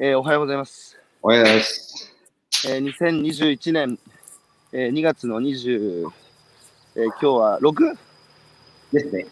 [0.00, 0.96] えーおはようございます。
[1.22, 2.14] おはようございます。
[2.68, 3.98] えー2021年、
[4.72, 6.06] えー2月の20、
[6.94, 7.98] えー今日は 6?
[8.92, 9.26] ですね。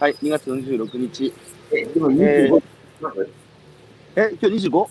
[0.00, 1.34] はい、2月の26日。
[1.70, 2.62] え、でもえ25、
[3.02, 3.22] なんか
[4.16, 4.88] え、今日 25?26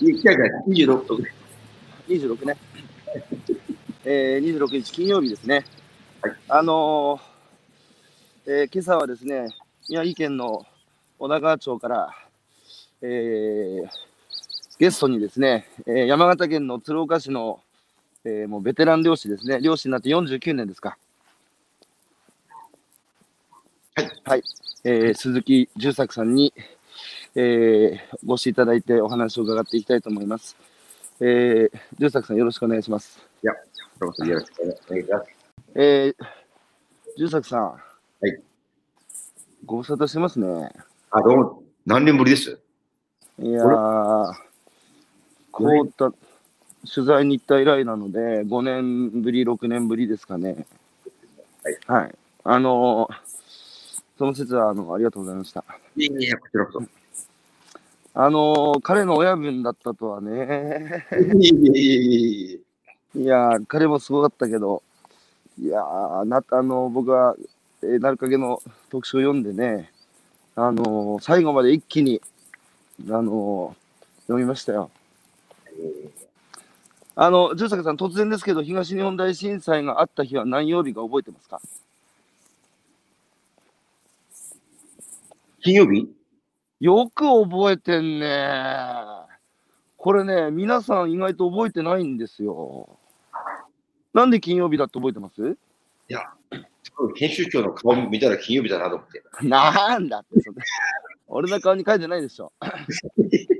[0.00, 0.38] いや違う
[0.72, 1.22] 違う26とか。
[2.46, 2.56] ね。
[4.04, 5.64] えー、26日金曜日ですね。
[6.22, 9.48] はいあのーえー今朝はですね、
[9.88, 10.64] 宮城県の
[11.18, 12.14] 女川町から、
[13.02, 14.07] えー
[14.78, 17.60] ゲストにですね、えー山形県の鶴岡市の、
[18.24, 20.96] えーもうベテラン漁師ですね、漁師になって49年ですか。
[23.96, 24.10] はい。
[24.24, 24.42] はい。
[24.84, 26.54] えー鈴木重作さんに、
[27.34, 30.56] えーご視いただいてお話を伺っていきたいと思います。
[31.20, 33.18] えー、重作さんよろしくお願いします。
[33.98, 35.26] どうぞよろしくお願いします。
[35.74, 36.24] えー、
[37.16, 37.62] 重作さん。
[37.64, 37.80] は
[38.22, 38.40] い。
[39.64, 40.70] ご無沙汰してますね。
[41.10, 42.60] あ、どうも、何年ぶりです？
[43.40, 44.32] いやー、
[45.52, 46.12] こうた
[46.92, 50.66] 取材に行った以来なので、5年ぶり、6年ぶりですかね。
[51.62, 52.02] はい。
[52.02, 52.14] はい。
[52.44, 53.28] あのー
[54.18, 55.64] その説はあのありがとうございました。
[55.96, 56.82] いやいや、こちらこそ。
[58.14, 61.06] あのー彼の親分だったとはね。
[63.14, 64.82] いや彼もすごかったけど、
[65.60, 67.36] いやー、なあの僕は、
[67.82, 69.92] えー、なるかげの特集を読んでね、
[70.56, 72.20] あのー最後まで一気に、
[73.08, 74.90] あのー読みましたよ。
[77.14, 81.60] あの、重坂さん、突然ですけど、東日本大震災があった日は何曜日か覚えてますか？
[85.60, 86.08] 金曜日？
[86.80, 88.48] よく覚えてんね。
[89.96, 92.88] これね、皆さん意外と覚えてないんですよ。
[94.14, 95.56] なんで金曜日だって覚えてます？
[97.16, 99.22] 編集長の顔見たら金曜日だなと思って。
[99.42, 100.56] なんだってそれ、
[101.26, 102.52] 俺の顔に書いてないでしょ。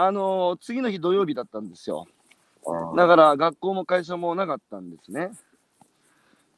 [0.00, 2.06] あのー次の日土曜日だったんですよ。
[2.64, 5.32] あだから学校も会社もなかったんですね。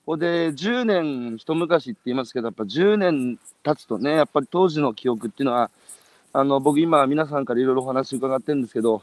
[0.04, 5.70] ほんで、10年一昔って言いますけど、やっぱ10年経つとね、やっぱり当時の記憶っていうのは、
[6.34, 9.00] あの僕今皆さんからいろいろお話伺ってるんですけど、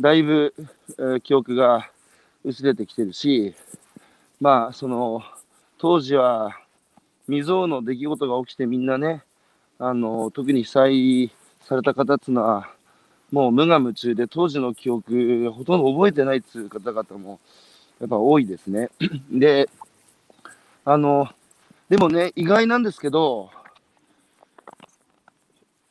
[0.00, 0.52] だいぶ、
[0.98, 1.88] えー記憶が
[2.42, 3.54] 薄れてきてるし、
[4.40, 5.22] まあその
[5.78, 6.50] 当時は
[7.26, 9.22] 未曾有の出来事が起きてみんなね、
[9.78, 12.68] あの特に被災された方っていうのは、
[13.32, 17.40] もう無我夢中で当時の記憶ほとんど覚えてないっていう方々も
[17.98, 18.90] やっぱ多いですね。
[19.32, 19.70] で、
[20.84, 21.28] あの、
[21.88, 23.50] でもね、意外なんですけど、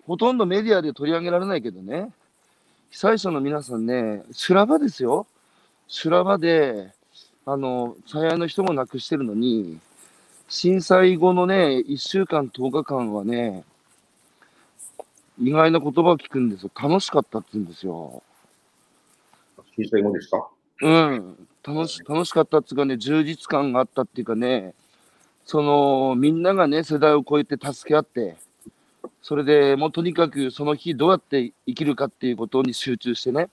[0.06, 2.12] ほとんどメディアで取り上げられないけどね、
[2.92, 5.26] 被災者の皆さんね、修羅場ですよ。
[5.88, 6.94] 修羅場で、
[7.46, 9.80] あの、最愛の人も亡くしてるのに、
[10.48, 13.64] 震災後のね、1週間、10日間はね、
[15.42, 16.72] 意外な言葉を聞くんですよ。
[16.76, 18.22] 楽しかったって言うんですよ。
[19.76, 20.48] 震災後ですか？
[20.82, 21.48] うん。
[21.64, 24.74] 楽し、楽しかったっていうかね、充実感があったっていうかね、
[25.46, 28.38] その、みんながね、世代を超えて助け合って、
[29.24, 33.50] それでもうとにかくその日どうやって生きるかっていうことに集中してね、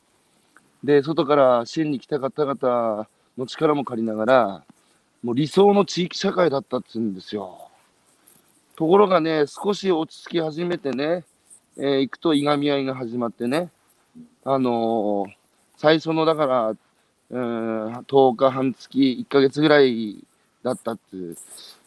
[0.84, 4.64] で、外から支援に来た方々の力も借りながら、
[5.22, 7.68] もう理想の地域社会だったって言うんですよ。
[8.76, 11.24] ところがね、少し落ち着き始めてね、
[11.78, 13.70] えー行くといがみ合いが始まってね、
[14.44, 15.32] あのー
[15.76, 16.68] 最初のだから、
[17.30, 20.24] うん、10日、半月、1ヶ月ぐらい
[20.64, 21.36] だったっていう。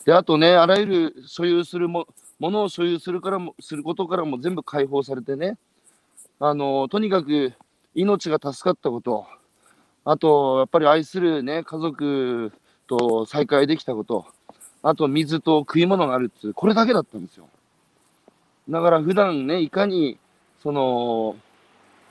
[0.06, 2.08] で、あとね、あらゆる所有するも
[2.40, 5.58] ものを所有するからも、することからも全部解放されてね、
[6.40, 7.54] あの、とにかく
[7.94, 9.28] 命が助かったこと、
[10.06, 12.54] あと、やっぱり愛するね、家族
[12.88, 14.26] と再会できたこと、
[14.82, 17.50] あと水と食い物があるっていう、これだけだったんですよ。
[18.70, 20.18] だから普段ね、いかに、
[20.62, 21.36] その、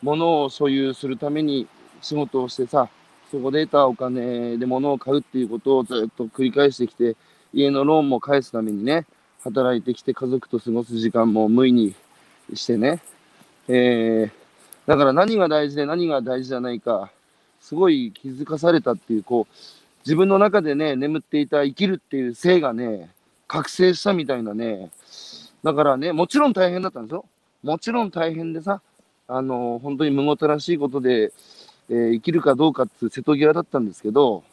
[0.02, 1.66] 物を所有するために
[2.00, 2.88] 仕事をしてさ、
[3.30, 7.16] そこで得たお金で物を買うっていうことをずっと繰り返してきて、
[7.52, 9.06] 家のローンも返すためにね、
[9.44, 11.94] 働いてきて家族と過ごす時間も無意に
[12.54, 13.00] してね。
[13.68, 14.30] えー、
[14.86, 17.10] だから何が大事で何が大事じゃないか、
[17.60, 19.54] すごい気づかされたっていう、こう、
[20.04, 23.10] 自分の中でね、眠っていた生きるっていう性がね、
[23.46, 24.90] 覚醒したみたいなね。
[25.62, 27.24] だからね、もちろん大変だったんですよ。
[27.62, 28.80] もちろん大変でさ、
[29.28, 31.32] あの本当にむごたらしいことで、
[31.88, 34.44] えー生きるかどうかっていう瀬戸際だったんですけど、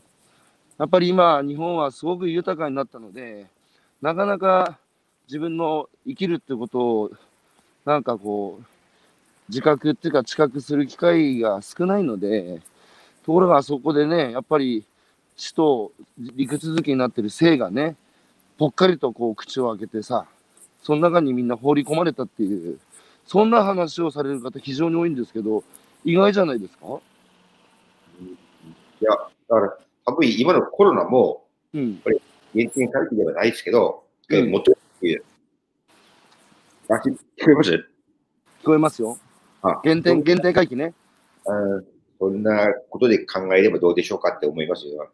[0.78, 3.48] やっぱり今、日本はすごく豊かになったので、
[4.02, 4.78] なかなか
[5.28, 7.12] 自分の生きるってことを、
[7.86, 8.66] なんかこう、
[9.50, 12.62] 自覚っていうか知覚する機会が少ないので、
[13.26, 14.86] ところがそこでね、やっぱり
[15.36, 17.96] 死と陸続きになってる性がね、
[18.58, 20.26] ぽっかりとこう口を開けてさ、
[20.88, 22.80] その中にみんな放り込まれたっていう、
[23.26, 25.66] そんな話をされる方非常に多いんですけど、
[26.06, 27.02] 意外じゃないですか？
[29.02, 29.18] いや、だ
[29.50, 31.44] から、多分今のコロナも、
[31.74, 32.02] うん。
[32.56, 35.24] 現金回帰ではないですけど、うんもっとっていう。
[36.88, 37.84] あ、聞聞こえます聞
[38.64, 39.18] こえますよ。
[39.64, 40.94] あ限定、限定回帰ね。
[41.46, 41.84] あー
[42.18, 45.10] そんなことで考えればどうでしょうかって思いますよ。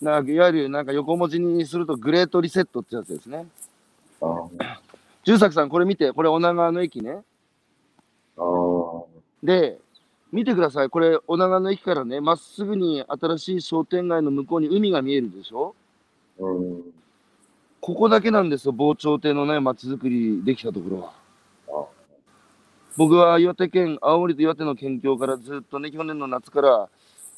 [0.00, 3.48] なんかいわゆるなんか横文字にするとグレートリセットってやつですね。
[4.20, 4.91] あー
[5.24, 7.22] 重作さん、これ見て、これ女川の駅ね。
[8.36, 9.04] あー。
[9.42, 9.78] で、
[10.32, 10.88] 見てください。
[10.88, 15.74] これ、女川の駅からね、まっすぐに新しい商店街の向こうに海が見えるでしょ
[16.38, 16.82] うん。
[17.80, 21.12] ここだけなんですよ、防潮堤のない街づくりできたところは。
[21.68, 21.84] あ
[22.96, 26.88] 僕は岩手県、青森と岩手の県境からずっとね、去年の夏から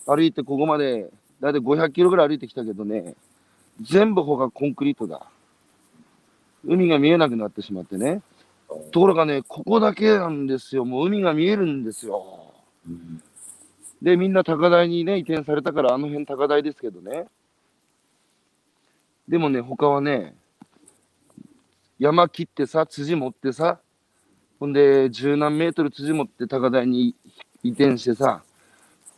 [0.06, 1.10] 歩いてここまで、
[1.40, 3.14] だいたい500キロぐらい歩いてきたけどね、
[3.80, 5.26] 全部他コンクリートだ。
[6.66, 8.22] 海が見えなくなってしまってね。
[8.92, 10.84] ところがね、ここだけなんですよ。
[10.84, 12.52] もう海が見えるんですよ。
[12.88, 13.22] うん
[14.04, 17.24] で、みんな高台にね、移転されたから、あの辺高台ですけどね。
[19.26, 20.34] でもね、他はね、
[21.98, 23.80] 山切ってさ、辻持ってさ、
[24.60, 27.14] ほんで、十何メートル辻持って高台に
[27.62, 28.42] 移転してさ、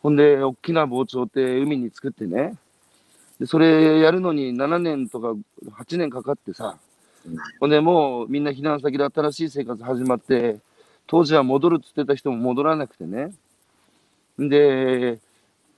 [0.02, 2.56] ほんで、大きな防潮堤海に作ってね。
[3.40, 5.32] で、それやるのに7年とか
[5.82, 6.78] 8年かかってさうん、
[7.60, 10.60] ほんで、もうみんな避難先で新しい生活始まって、
[11.06, 13.32] 当時は戻るっつってた人も戻らなくてね。
[14.38, 15.18] で、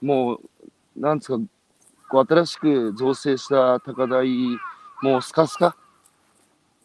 [0.01, 0.39] もう、
[0.99, 1.45] なんつうか、
[2.09, 4.27] こう新しく造成した高台、
[5.01, 5.75] もうスカスカ。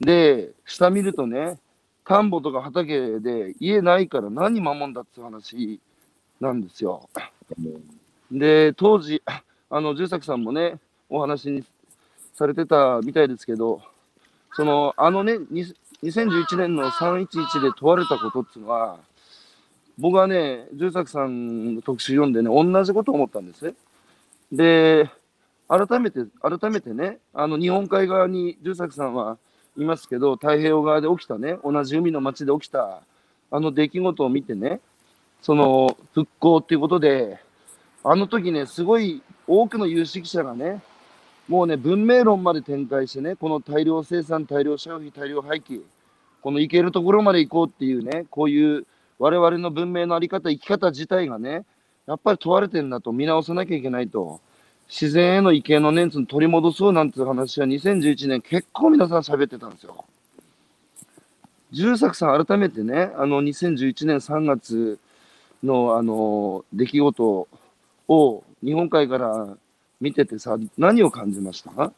[0.00, 1.58] で、下見るとね、
[2.04, 5.80] 田んぼとか畑で家ないから何守んだって話
[6.40, 7.08] なんですよ。
[8.30, 9.22] で、当時、
[9.70, 10.78] あの、重作さんもね、
[11.08, 11.64] お話に
[12.34, 13.80] されてたみたいですけど、
[14.56, 15.34] その、あのね、
[16.02, 18.98] 2011年の311で問われたことっていうのは、
[19.98, 23.74] 僕はね、重作さんの特集読んでね、同じことを思ったんですね。
[24.52, 25.10] で、
[25.68, 29.38] 改めて、改めてね、あの、日本海側に重作さんは
[29.76, 33.02] いますけど、太平洋側で起きたね、同じ海の町で起きた、
[33.50, 34.80] あの出来事を見てね、
[35.42, 37.38] その復興っていうことで、
[38.02, 40.82] あの時ね、すごい多くの有識者がね、
[41.48, 45.82] もうね、文明論まで展開してね、この大量生産、大量消費、大量廃棄、
[46.42, 48.86] この行けるところまで行こうっていうね、こういう
[49.18, 51.64] 我々の文明のあり方、生き方自体がね、
[52.06, 54.40] やっぱり問われてるんだと、見直さなきゃいけないと。
[54.88, 60.04] 自然への畏敬の念を取り戻そうなんていう話は2011年結構皆さん喋ってたんですよ。
[61.72, 64.98] 重作さん改めてね、あの2011年3月
[65.62, 67.48] のあの出来事
[68.08, 69.56] を日本海から
[70.04, 71.70] 見ててさ、何を感じました？
[71.72, 71.92] も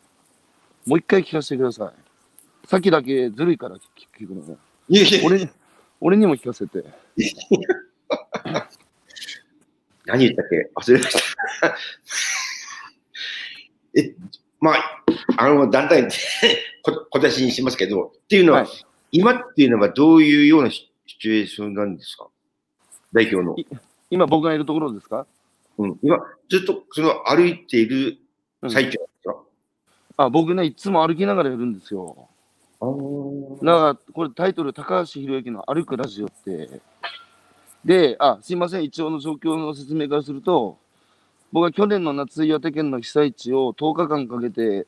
[0.94, 2.68] う一回聞かせてください。
[2.68, 3.80] さっきだけずるいから聞
[4.22, 4.56] 聞くのね。
[4.88, 5.48] いやいや、俺に、
[6.00, 6.84] 俺にも聞かせて。
[10.06, 10.70] 何言ったっけ？
[10.76, 11.20] 忘れまし
[11.60, 11.76] た。
[13.98, 14.14] え、
[14.60, 15.02] まあ、
[15.38, 16.06] あの、団体
[16.82, 18.68] こ小出しにしますけど、っていうのは、はい
[19.12, 22.26] 今っていうのはどういうようなシシチュエーションなんですか？
[23.12, 23.56] 代表の。
[24.10, 25.26] 今僕がいるところですか？
[25.78, 26.18] うん、今、
[26.48, 28.18] ずっとその歩いている
[28.62, 29.36] うん最中なんですか、
[30.16, 32.28] あ、僕ね、いつも歩きながらやるんですよ。
[32.80, 36.80] あーなんか、これタイトル、高橋宏之の歩くラジオって。
[37.84, 40.78] で、あ、すいません、一応の状況の説明からすると、
[41.52, 44.86] 僕は去年の夏、岩手県の被災地を10日間かけて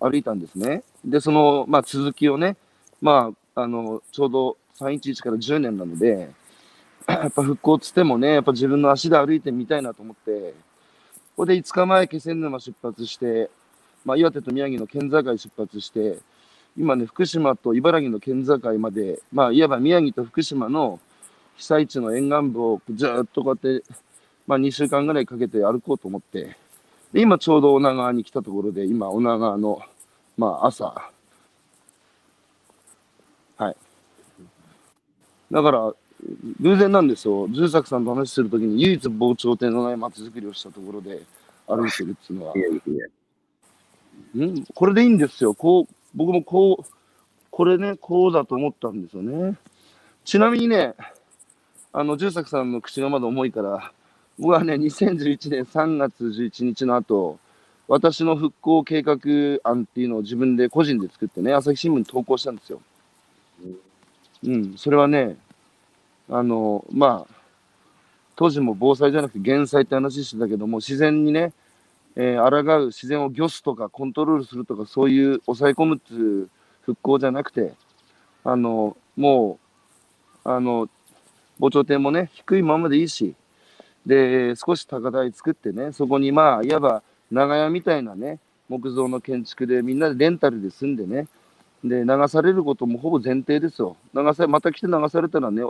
[0.00, 0.82] 歩いたんですね。
[1.04, 2.56] で、その、まあ、続きをね、
[3.00, 6.30] まあ、あの、ちょうど311から10年なので、
[7.22, 10.54] やっぱ復興つってもね、やっぱ自分の足で歩いてみたいなと思って、
[11.36, 13.50] ここで5日前、気仙沼出発して、
[14.04, 16.18] まあ、岩手と宮城の県境出発して、
[16.76, 21.00] 今ね、福島と茨城の県境まで、まあ、いわば宮城と福島の
[21.56, 23.84] 被災地の沿岸部をずっとこうやって、
[24.46, 26.56] まあ、2週間ぐらいかけて歩こうと思って、
[27.12, 29.82] で、今ちょうど女川に来たところで、今、女川の、
[30.36, 31.10] まあ、朝、
[33.56, 33.76] はい。
[35.50, 35.92] だから、
[36.60, 37.48] 偶然なんですよ。
[37.48, 41.22] 重作さんと話するときに唯一防潮堤のない街づくりをしたところで
[41.66, 42.54] 歩いてるっていうのは。
[44.36, 44.64] ん？
[44.74, 45.54] これでいいんですよ。
[45.54, 46.84] こう、僕もこう、
[47.50, 49.56] これね、こうだと思ったんですよね。
[50.24, 50.94] ちなみにね、
[51.92, 53.92] あの、重作さんの口がまだ重いから、
[54.38, 57.38] 僕はね、2011年3月11日の後、
[57.88, 59.16] 私の復興計画
[59.64, 62.80] 案っていうのを自分で個人で作ってね、朝日新聞に投稿したんですよ。
[64.44, 65.36] うん、それはね、
[66.30, 67.34] あの、まあ、
[68.36, 71.52] 当時も防災じゃなくて減災って話してたけども、自然にね、
[72.16, 76.48] えー、抗う自然を御すとかコントロールするとかそういう抑え込むっていう
[76.82, 77.72] 復興じゃなくて
[78.42, 79.70] あのもう
[80.44, 80.88] あの、
[81.58, 83.34] 防潮堤もね、低いままでいいし、
[84.06, 91.28] で、少し高台作ってね、そこにまあ、いわば長屋みたいなね、木造の建築でみんなでレンタルで住んでね、
[91.84, 93.96] で、流されることもほぼ前提ですよ。
[94.14, 95.62] 流さまた来て流されたらね、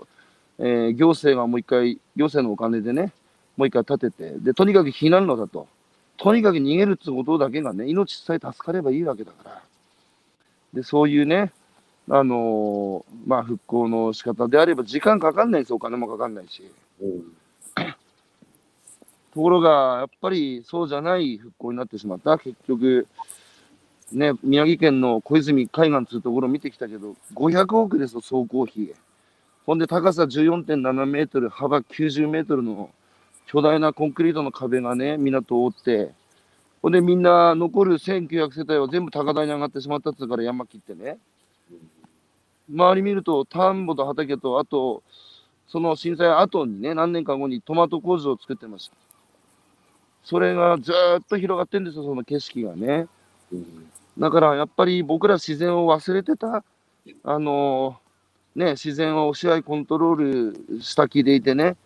[0.60, 3.12] えー行政がもう一回、行政のお金でね、
[3.56, 5.66] もう一回建てて、で、とにかく避難路だと。
[6.18, 9.62] とにかく逃げるってことだけがね、命さえ助かればいいわけだから。
[10.74, 11.50] で、そういうね、
[12.10, 16.70] あのーまあ、復興の仕方であれば、時間かかんないです、お金もかかんないし。
[17.00, 17.20] うん。
[19.32, 22.36] ところが、やっぱりそうじゃない復興になってしまった。
[22.36, 23.06] 結局、
[24.12, 28.92] ね、宮城県の小泉海岸というところを見てきたけど、500億ですよ、総工費。
[29.70, 32.90] ほんで、高さ14.7メートル、幅90メートルの
[33.46, 36.10] 巨大なコンクリートの壁がね、港を覆って、
[36.82, 41.18] ほんで、みんな残る1900世帯は全部高台に上がってしまったっつうから山切ってね。
[42.68, 45.04] 周り見ると、田んぼと畑と、あと、
[45.68, 48.96] その震災後にね、何年か後にトマト工場を作ってました。
[50.24, 53.06] それがずーっと広がってんですよ、その景色がね。
[53.52, 53.88] うん。
[54.18, 56.64] だからやっぱり僕ら自然を忘れてた、
[57.22, 58.00] あの
[58.56, 61.76] ね、自然を支配コントロールした気でいてね、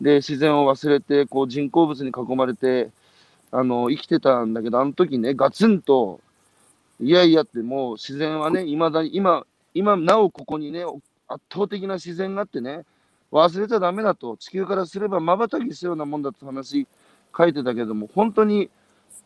[0.00, 2.90] で、自然を忘れて、こう人工物に囲まれて、
[3.50, 6.20] あの、生きてたんだけど、あの時ね、ガツンと、
[7.00, 9.44] いやいやってもう自然はね、未だに、今、
[9.74, 10.84] 今なおここにね、
[11.28, 12.84] 圧倒的な自然があってね、
[13.32, 16.86] 忘れちゃダメだと、地球からすれば瞬きするようなもんだって話
[17.36, 18.70] 書いてたけども、本当に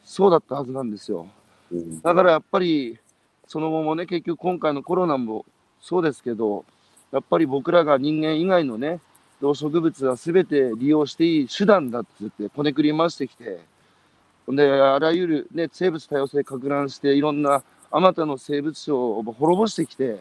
[0.04, 1.28] そうだったはずなんですよ。
[1.70, 2.00] うん。
[2.00, 2.98] だからやっぱり、
[3.46, 5.44] その後もね、結局今回のコロナも
[5.80, 6.64] そうですけど、
[7.12, 9.00] やっぱり僕らが人間以外のね、
[9.40, 13.60] 動植物は全て利用していい手段だって言って、こねくり回してきて、
[14.46, 20.18] ほんで、あらゆるね、生物多様性拡乱して、いろんなあまたの生物種を滅ぼしてきて、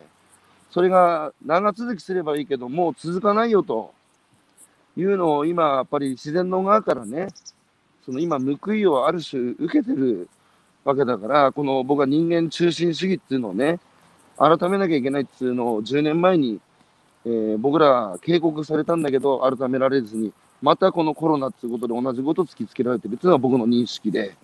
[0.71, 3.93] それが長続きすればいいけど、もう続かないよと
[4.97, 7.27] いうのを今、やっぱり自然の側からね、
[8.05, 10.27] その今、報いをある種受けてる
[10.83, 13.79] わけだから、この僕は人間中心主義っていうのをね、
[14.37, 16.59] 改めなきゃいけないっていうのを10年前に、
[17.25, 24.35] えー僕ら警告されたんだけど、改められずに、またこのコロナっていうことで同じこと突きつけられてるっていうのが僕の認識で。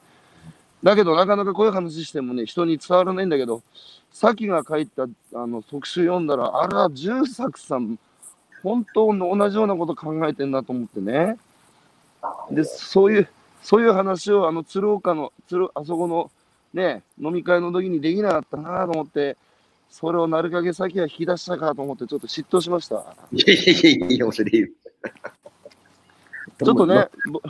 [0.83, 3.63] だけど、なかなかこういう話してもね、人に伝わらないんだけど、
[4.11, 7.97] さきが書いたあの特集読んだら、あら、重作さん、
[8.61, 11.37] 本当の同じようなこと考えてんなと思ってね。
[12.51, 13.27] で、そういう、
[13.61, 16.31] そういう話を、あの、鶴岡の、鶴、あそこの、
[16.73, 19.37] ね、飲み会の時にできなかったなと思って、
[19.89, 23.15] それをなるかげ先は引き出したかと思って、ちょっと嫉妬しました。
[23.31, 24.75] いやいやいやいや、恐れ入る。
[26.63, 27.41] ちょっとね、ぼ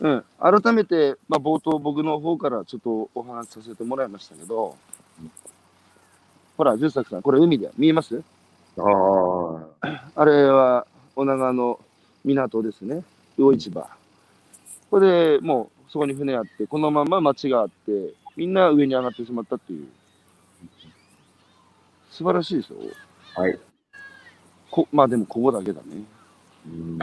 [0.00, 0.24] うん、
[0.62, 4.76] 改めて、まあ、冒頭僕の方からちょっとお話しさせてもらいましたけど、
[6.56, 8.22] ほら、十作さん、これ海で見えます？
[8.78, 8.82] あ
[9.82, 10.10] あ。
[10.14, 11.78] あれは女川の
[12.24, 13.04] 港ですね、
[13.36, 13.86] 魚市場。
[14.90, 19.86] これでもうそこに船あって、このまま町があって、みんな上に上がってしまったっていう。
[22.10, 22.78] 素晴らしいですよ。
[23.34, 23.58] はい。
[24.70, 26.04] こまあでもここだけだね。
[26.66, 26.98] うん。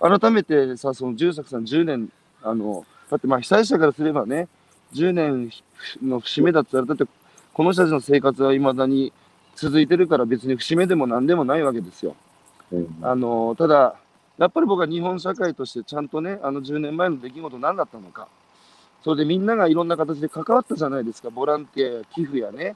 [0.00, 2.10] 改めてさ、その重作さん10年、
[2.42, 4.48] あの、だってまあ被災者からすればね、
[4.94, 5.50] 10年
[6.02, 7.04] の節目だったら、だって
[7.52, 9.12] この人たちの生活はいまだに
[9.56, 12.16] 続いてるから別に節目でも何でもないわけですよ。
[12.72, 13.94] うんあの、ただ、
[14.38, 18.28] やっぱり僕は日本社会としてちゃんとね、あの10年前の出来事何だったのか。
[19.04, 21.30] それでみんながいろんな形で関わったじゃないですか。
[21.30, 22.74] ボランティアや寄付やね、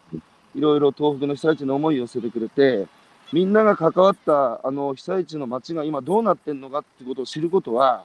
[0.59, 2.89] いろいろ東北の被災地の思いを寄せてくれて、
[3.33, 8.05] みんなが関わったあの被災地の街が今どうなってんのかってことを知ることは、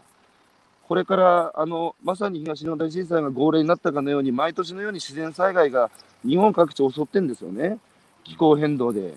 [0.88, 5.89] これからあのまさに東日本大震災が号令になったかのように、毎年のように自然災害が
[6.24, 7.79] 日本各地を襲ってんですよね。
[8.24, 9.15] 気候変動で。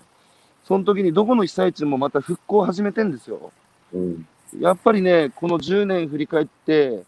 [0.65, 3.51] その時にどこの被災地もまた復興を始めてんですよ。
[3.93, 4.27] うん。
[4.59, 7.03] やっぱりね、この10年振り返って、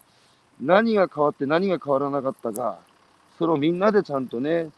[0.60, 2.78] 何が変わって何が変わらなかったか、
[3.36, 4.70] それをみんなでちゃんとね、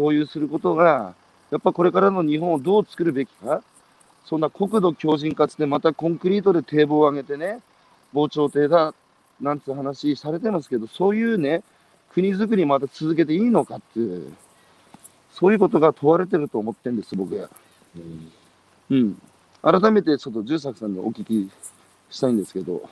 [0.00, 1.14] 共有することが、
[1.50, 3.62] やっぱこれからの日本をどう作るべきか、
[4.24, 7.60] そんな国土強靭化つって、またコンクリートで堤防を上げてね、
[8.14, 8.94] 防潮堤だ、
[9.42, 11.62] なんつう話されてますけど、そういうね、
[12.14, 14.32] 国づくりまた続けていいのかっていう、
[15.32, 17.50] そういうことが問われてると思ってるんです、僕は。
[17.94, 18.32] うん。
[18.90, 19.22] うん。
[19.62, 21.50] 改めてちょっと重作さんにお聞き
[22.08, 22.88] したいんですけど、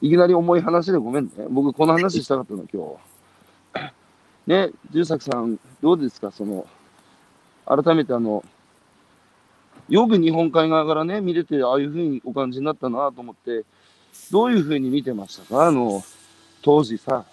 [0.00, 1.30] いきなり重い話でごめんね。
[1.50, 3.16] 僕この話したかったの、今日。
[4.46, 6.66] ね、重作さん、どうですか、その、
[7.66, 8.44] 改めてあの、
[9.88, 13.64] よく日本海側からね、見れて、ああいうふうにお感じになったなと思って、
[14.30, 15.66] どういうふうに見てましたか？
[15.66, 16.02] あの、
[16.62, 17.24] 当時さ、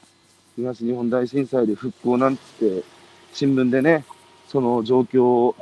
[0.56, 2.84] 東日本大震災で復興なんつって、
[3.32, 4.06] 新聞でね、
[4.48, 5.56] その状況をお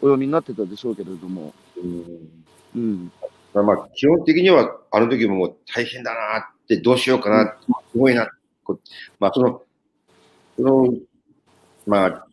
[0.00, 1.52] 読みになってたでしょうけれども。
[1.76, 2.44] うん
[2.76, 3.12] うん。
[3.52, 7.56] まあまあ、基本的には、あの時ももう大変だなって、どうしようかな、
[7.90, 8.30] すごいな、
[9.18, 9.62] まあ、その、
[10.60, 10.94] その、
[11.86, 12.26] まあ、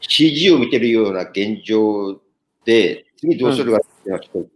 [0.00, 2.20] CG を見てるような現状
[2.64, 4.48] で、次どうするかっていうのはちょっと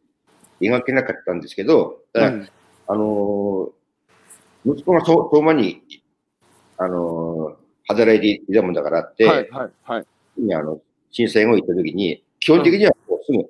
[0.61, 2.49] 描けなかったんですけど、うん
[2.87, 3.71] あのー
[4.67, 5.83] 息子がそう相馬に、
[6.79, 10.55] あのー働いていたもんだからって、はいはいはい。
[10.55, 10.81] あの
[11.11, 13.45] 震災後行った時に、基本的にはもうすぐ、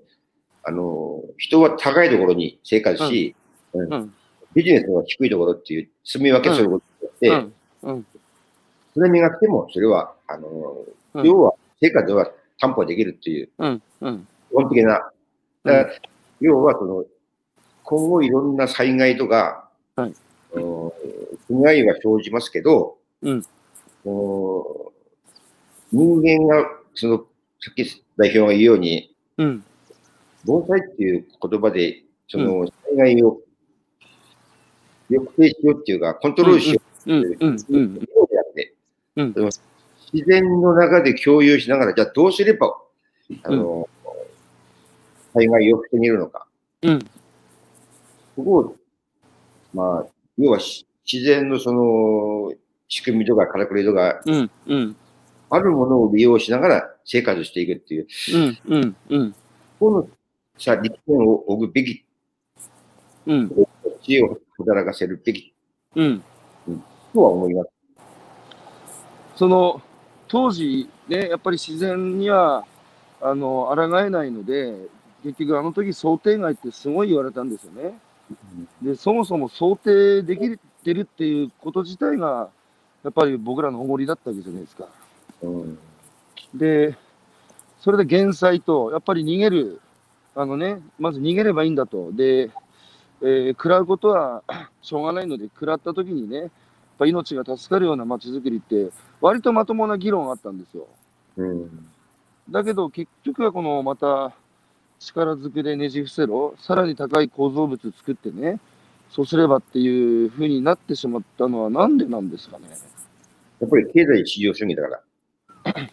[0.65, 3.37] あのー人は高いところに生活し、
[3.75, 4.13] うん。
[4.55, 7.93] ビジネスが低いところっていう住み分けすることによって、うん。
[7.95, 8.07] うん。
[8.95, 13.83] 津波が来ても、それは、あのーうん要は生活は担保できるっていう、うん。
[14.01, 14.27] うん。
[14.51, 15.13] 基本的な、
[16.41, 17.05] 要はその、
[17.85, 20.15] 今後いろんな災害とか、はい
[20.57, 20.93] あの
[21.49, 23.45] 被害が生じますけど、うん
[25.93, 27.19] 人間が、その、
[27.61, 27.85] さっき
[28.17, 29.65] 代表が言うように、うん。
[30.45, 33.41] 防災っていう言葉で、その、災害を
[35.09, 36.95] 抑制しようっていうか、コントロールしよう。
[37.03, 38.01] っていう
[39.17, 39.35] うん
[40.13, 42.77] 自然の中で共有しながら、じゃあどうすれば、
[43.43, 43.89] あの、
[45.33, 46.47] 災害を防げるのか。
[46.83, 46.99] うん。
[48.37, 48.77] そこを、
[49.73, 50.07] まあ、
[50.39, 52.53] 要はし自然のその、
[52.89, 54.51] 仕組みとかからくりとか、うん。
[54.67, 54.97] うん。
[55.51, 58.59] あるものを利用しながら生活していくっていう、うん。
[58.67, 58.97] うん。
[59.09, 59.35] うん。
[59.81, 60.09] この
[60.59, 62.05] さ、力点を置くべき、
[63.27, 63.67] うん。
[64.03, 65.53] 知恵を働かせるべき
[65.97, 66.23] うん。
[67.13, 67.74] とは思います。
[69.37, 69.83] その
[70.29, 72.65] 当時ね、やっぱり自然には
[73.21, 74.75] あの抗えないので、
[75.23, 77.99] 結局あの時想定外ってすごい言われたんですよね。
[78.83, 82.49] で、そもそも想定できてるっていうこと自体が、
[83.03, 84.89] やっぱり僕らの誇りだったわけじゃないですか。
[85.43, 85.79] うん。
[86.55, 86.97] で、
[87.81, 89.81] それで減災と、やっぱり逃げる、
[90.35, 92.13] あのね、まず逃げればいいんだと。
[92.13, 92.51] で、
[93.23, 94.43] えー食らうことは
[94.83, 96.51] しょうがないので、食らった時にね、
[96.99, 100.87] ぱ命が助かるような街づくりって、割とまともな議論があったんですよ。
[101.37, 101.89] うん。
[102.51, 104.35] だけど結局はこのまた
[104.99, 108.61] 力ずくでねじ伏せろ、さらに高い構造物作ってね、
[109.11, 112.65] そうすればっていう風になってしまったのはなんでなんですかね。
[113.61, 115.03] やっぱり経済市場主義だから。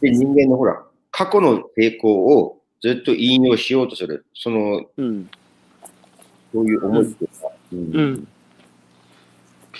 [0.00, 5.28] で、人間のほら、過去の成功をずっと引用しようとする、その、うん。
[6.52, 8.28] そういう思いっていうか、うんうん。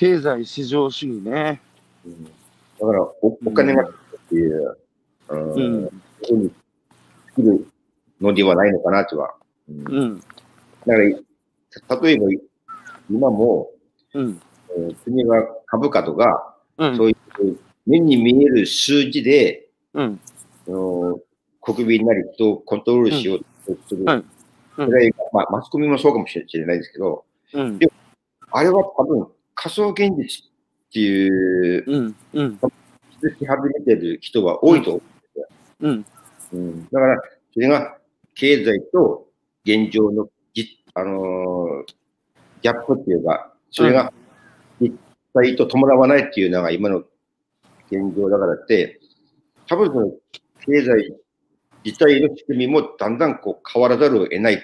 [0.01, 1.61] 経済市場主義ね。
[2.07, 2.25] うん。
[2.25, 2.31] だ
[2.87, 3.93] からお、お金がっ
[4.31, 4.79] ていう、
[5.29, 5.91] うん、うん。
[6.27, 6.51] ふうに
[7.29, 7.67] 作る
[8.19, 9.35] のではないのかなとは。
[9.69, 9.85] うん。
[9.85, 10.21] だうん。
[10.21, 10.25] か
[10.87, 12.27] ら、例えば、
[13.11, 13.71] 今も、
[14.15, 14.41] うん。
[14.75, 16.97] えー国は株価とか、うん。
[16.97, 20.21] そういう目に見える数字で、うん。
[20.67, 21.21] あの
[21.61, 24.01] 国民なり人をコントロールしようとする。
[24.01, 24.09] うん。
[24.09, 24.25] うん。
[24.87, 27.79] それまあ、マスコミもそうかもしれないですけど、うん。
[28.53, 29.29] あれは多分
[29.63, 30.51] 仮想現実っ
[30.91, 32.17] ていう、うん。
[32.33, 32.57] うん。
[32.57, 35.03] 気づき始めてる人は多いと思
[35.81, 36.07] うん。
[36.53, 36.57] う。
[36.57, 37.99] うん、だから、それが
[38.35, 39.27] 経済と
[39.67, 41.93] 現状のじ、あのー
[42.63, 44.13] ギャップっていうか、それが
[44.81, 44.95] 実
[45.35, 46.99] 際と伴わないっていうのが今の
[47.91, 49.01] 現状だからって、
[49.67, 50.13] 多分その
[50.67, 51.17] 経済
[51.85, 54.63] 自体の仕組みもだんだんこう変わらざるを得ない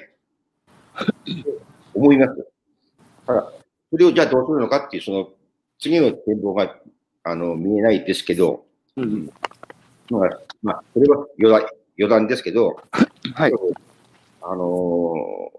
[1.95, 2.37] 思います。
[3.27, 3.53] だから、
[3.91, 5.29] それをじゃあどうするのかっていう、その
[5.79, 6.77] 次の展望が
[7.25, 8.65] あの見えないですけど、
[8.97, 9.31] うん。
[10.11, 10.31] まあ、
[10.63, 12.77] まあ、それは余談余談ですけど、
[13.35, 13.53] はい。
[14.43, 15.57] あのー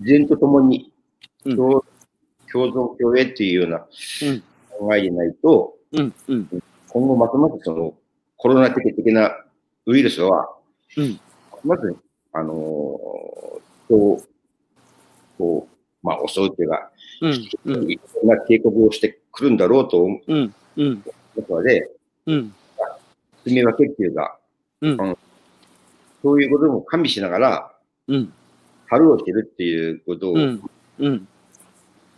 [0.00, 0.94] 自然とともに
[1.44, 1.84] うん共,、
[2.50, 3.86] 共存共栄っていうような
[4.22, 4.42] うん
[4.78, 6.14] 考えでないと、うん。
[6.28, 6.62] うん。
[6.88, 7.94] 今後ますますその
[8.36, 9.36] コロナ的的な
[9.86, 10.48] ウイルスは、
[10.96, 11.20] うん
[11.64, 11.94] まず、
[12.32, 13.30] あのー
[13.90, 14.22] 人を
[15.36, 16.89] こう、まあ、襲うというか、
[17.20, 17.48] うん。
[17.64, 17.88] うん。
[18.24, 20.54] な警告をしてくるんだろうと思うん。
[20.76, 21.04] うん。
[21.36, 21.90] うので、
[22.26, 22.54] うん。
[23.44, 24.38] 住み分けっていうか、
[24.80, 25.16] うん
[26.22, 27.72] そういうことも加味しながら、
[28.08, 28.32] うん。
[28.86, 30.62] 春をしてるっていうことをうん。
[30.98, 31.28] うん。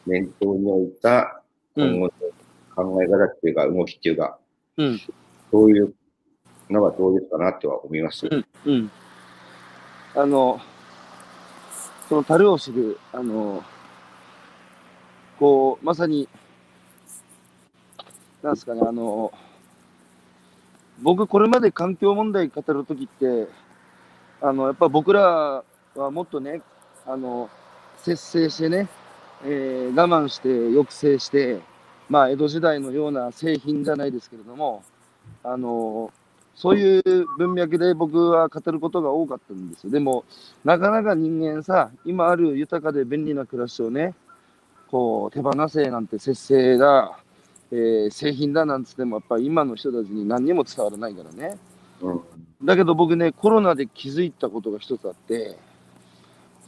[0.06, 1.42] 念頭に置いた
[1.76, 1.94] うん。
[1.94, 2.12] 今後
[2.86, 4.38] の考え方っていうか、動きっていうか、
[4.76, 5.00] うん。
[5.50, 5.94] そういう
[6.68, 8.26] のがどうですかなとは思います。
[8.26, 8.46] うん。
[8.64, 8.90] うん。
[10.14, 10.60] あの、
[12.08, 13.62] その樽を知る、あの、
[15.42, 16.28] こう、まさに、
[18.44, 19.32] なんですかね、あの、
[21.02, 23.48] 僕、これまで環境問題語るときって、
[24.40, 25.64] あの、やっぱ僕ら
[25.96, 26.62] はもっとね、
[27.04, 27.50] あの、
[28.04, 28.88] 節制してね、
[29.44, 31.58] えー我慢して抑制して、
[32.08, 34.84] まあ、江戸時代のような製品じゃないですけれども、
[35.42, 36.12] あの、
[36.54, 39.90] そういう文脈で僕は語ることが多かったんですよ。
[39.90, 40.24] でも、
[40.64, 44.14] なかなか人間さ、今ある豊かで便利な暮らしをね、
[44.92, 47.18] こう、手放せなんて節制だ、
[47.72, 51.56] えー製品だなんつっても、やっぱり今の人たちに何にも伝わらないからね。
[52.02, 52.20] うん。
[52.62, 55.56] だけど僕ね、コロナで気づいたことが一つあって、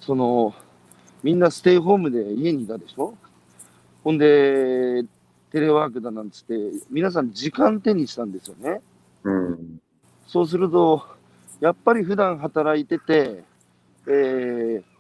[0.01, 0.55] その、
[1.23, 3.15] みんなステイホームで家にいたでしょ？
[4.03, 5.05] ほんで、
[5.53, 6.55] テレワークだなんつって、
[6.91, 8.81] 皆さん時間手にしたんですよね。
[9.25, 9.81] うん。
[10.27, 11.03] そうすると、
[11.61, 13.45] やっぱり普段働いてて、
[14.07, 14.94] えー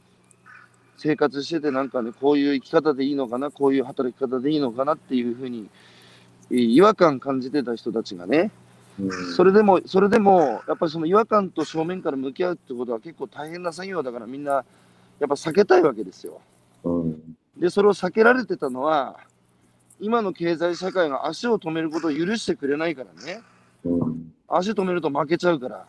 [0.96, 5.68] 生活しててなんかね、こういう生き方でいいのかな、こういう働き方でいいのかなっていうふうに、
[6.50, 8.50] えー違和感感じてた人たちがね、
[8.98, 9.34] うん。
[9.34, 14.64] それでも、それでも、やっぱりその違和感と正面から向き合うってことは結構大変な作業だからみんな、やっ
[15.20, 16.40] ぱ避けたいわけですよ。
[16.84, 17.36] うん。
[17.56, 19.18] で、それを避けられてたのは、
[20.00, 23.40] 今の経済社会が足を止めることを許してくれないからね。
[23.84, 24.32] うん。
[24.48, 25.86] 足止めると負けちゃうから。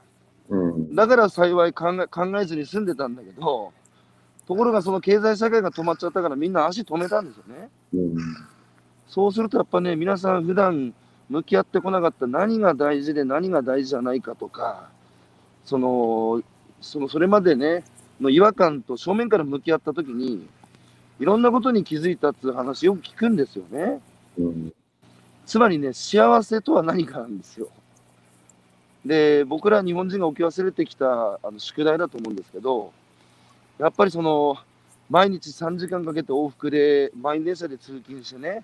[0.49, 0.95] うん。
[0.95, 3.73] だから幸い考え考えずに住んでたんだけど、
[4.47, 7.69] ところがその経済社会が止まっちゃったからみんな足止めたんですよね。
[7.93, 8.15] うん。
[9.07, 10.93] そうするとやっぱね、皆さん普段
[11.29, 14.89] 向き合ってこなかった何が大事で何が大事じゃないかとか、
[15.63, 16.41] その、
[16.81, 17.83] そのそれまでね、
[18.21, 20.47] の違和感と正面から向き合った時に、
[21.19, 24.01] いろんなことに気づいたっていう話よく聞くんですよね。
[24.37, 24.73] うん。
[25.45, 27.69] つまりね、幸せとは何かなんですよ。
[29.05, 32.91] で、僕ら日本人が置き忘れてきたあの宿題だと思うんですけど、
[33.77, 34.57] やっぱりその、
[35.09, 38.63] 毎日3時間かけて往復で、満員電車で通勤してね、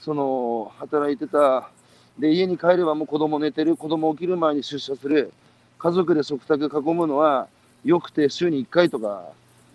[0.00, 1.70] その、働いてた、
[2.18, 5.32] で、家に帰ればもう子供寝てる、子供起きる前に出社する、
[5.78, 7.48] 家族で食卓囲むのは、
[7.84, 9.24] よくて週に1回とか、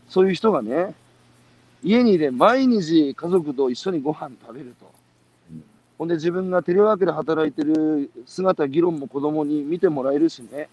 [0.09, 0.93] そういう人がね、
[1.83, 4.91] 家にで毎日家族と一緒にご飯食べると。
[5.97, 10.69] ほんで自分がテレワークで働いてる姿、議論も子供に見てもらえるしね。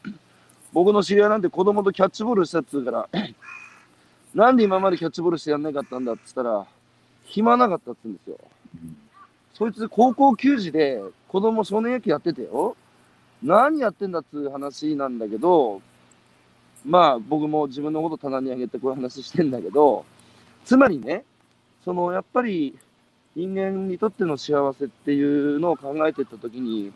[0.72, 3.08] 僕の知り合いなんて子供とキャッチボールしたっつうから、
[4.34, 6.66] なんで今までキャッチボールしてやんなかったんだっつったら、
[7.24, 8.38] 暇なかったっつうんですよ。
[9.54, 12.76] そいつ高校球児で子供少年野球やっててよ。
[13.42, 15.82] 何やってんだっつう話なんだけど、
[16.86, 20.04] まあ僕も自分のこと棚に上げてこういう話してんだけど、
[20.64, 21.24] つまりね、
[21.84, 22.78] そのやっぱり
[23.34, 26.92] 人間にとっての幸せっていうのを考えてったときに、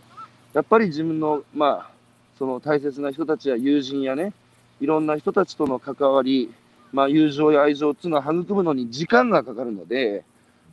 [0.55, 1.91] やっぱり自分の、まあ、
[2.39, 4.33] その大切な人たちや友人やね、
[4.81, 6.53] いろんな人たちとの関わり、
[6.97, 10.25] まあ、友情や愛情っていうのは育むのに時間がかかるので、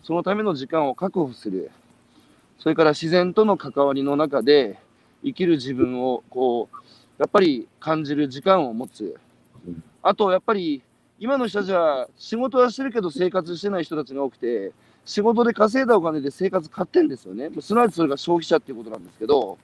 [0.04, 1.70] そのための時間を確保する。
[2.60, 4.80] それから自然との関わりの中で
[5.22, 6.76] 生きる自分をこう、
[7.20, 9.20] やっぱり感じる時間を持つ。
[10.02, 10.82] あと、やっぱり
[11.20, 14.72] 今の人たちは仕事はしてるけど生活してない人たちが多くて、
[15.04, 17.50] 仕事で稼いだお金で生活買ってんですよね。
[17.60, 19.58] すなわちそれが消費者っていうことなんですけど、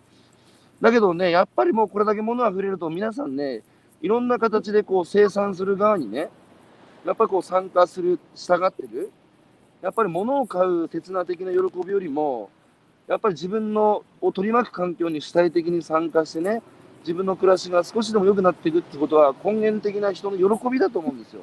[0.81, 3.61] だけどね、やっぱりもうこれだけ物が溢れると皆さんね、
[4.01, 6.29] いろんな形でこう生産する側にね、
[7.05, 9.11] やっぱりこう参加する、従ってる。
[9.81, 12.49] やっぱり物を買う刹那的な喜びよりも、
[13.07, 16.61] やっぱり自分のを取り巻く環境に主体的に参加してね、
[17.01, 21.41] 自分の暮らしが少しでも良くなっていくってことは根源的な人の喜びだと思うんですよ。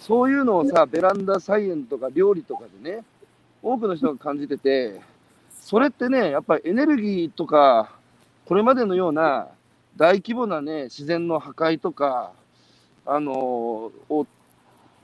[0.00, 3.04] そういうのをさ、ベランダ菜園とか料理とかでね、
[3.62, 5.00] 多くの人が感じてて、
[5.50, 7.96] それってね、やっぱりエネルギーとか、
[8.44, 9.48] これまでのような
[9.96, 12.32] 大規模なね、自然の破壊とか、
[13.06, 13.32] あの
[14.08, 14.26] を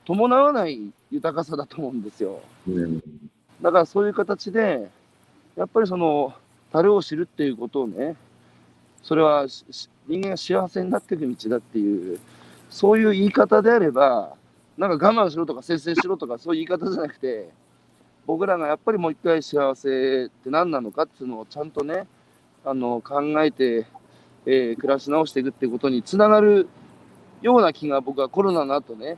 [0.06, 2.40] 伴わない豊かさだと思うんですよ。
[2.68, 3.00] うん。
[3.60, 4.88] だからそういう形で、
[5.56, 6.34] やっぱりその、
[6.72, 8.16] 樽を知るっていうことをね、
[9.02, 12.18] それは人間が幸せになっていく道だっていう、
[12.70, 14.34] そういう言い方であれば、
[14.78, 17.50] なんか我慢しろとか節制しろとかそういう言い方じゃなくて、
[18.26, 22.06] 僕らがやっぱりもう一回幸せって何なのかっていうのをちゃんとね、
[22.64, 23.86] あの考えて、
[24.46, 26.68] えー暮らし直していくってことにつながる
[27.42, 29.16] ような気が僕はコロナの後ね、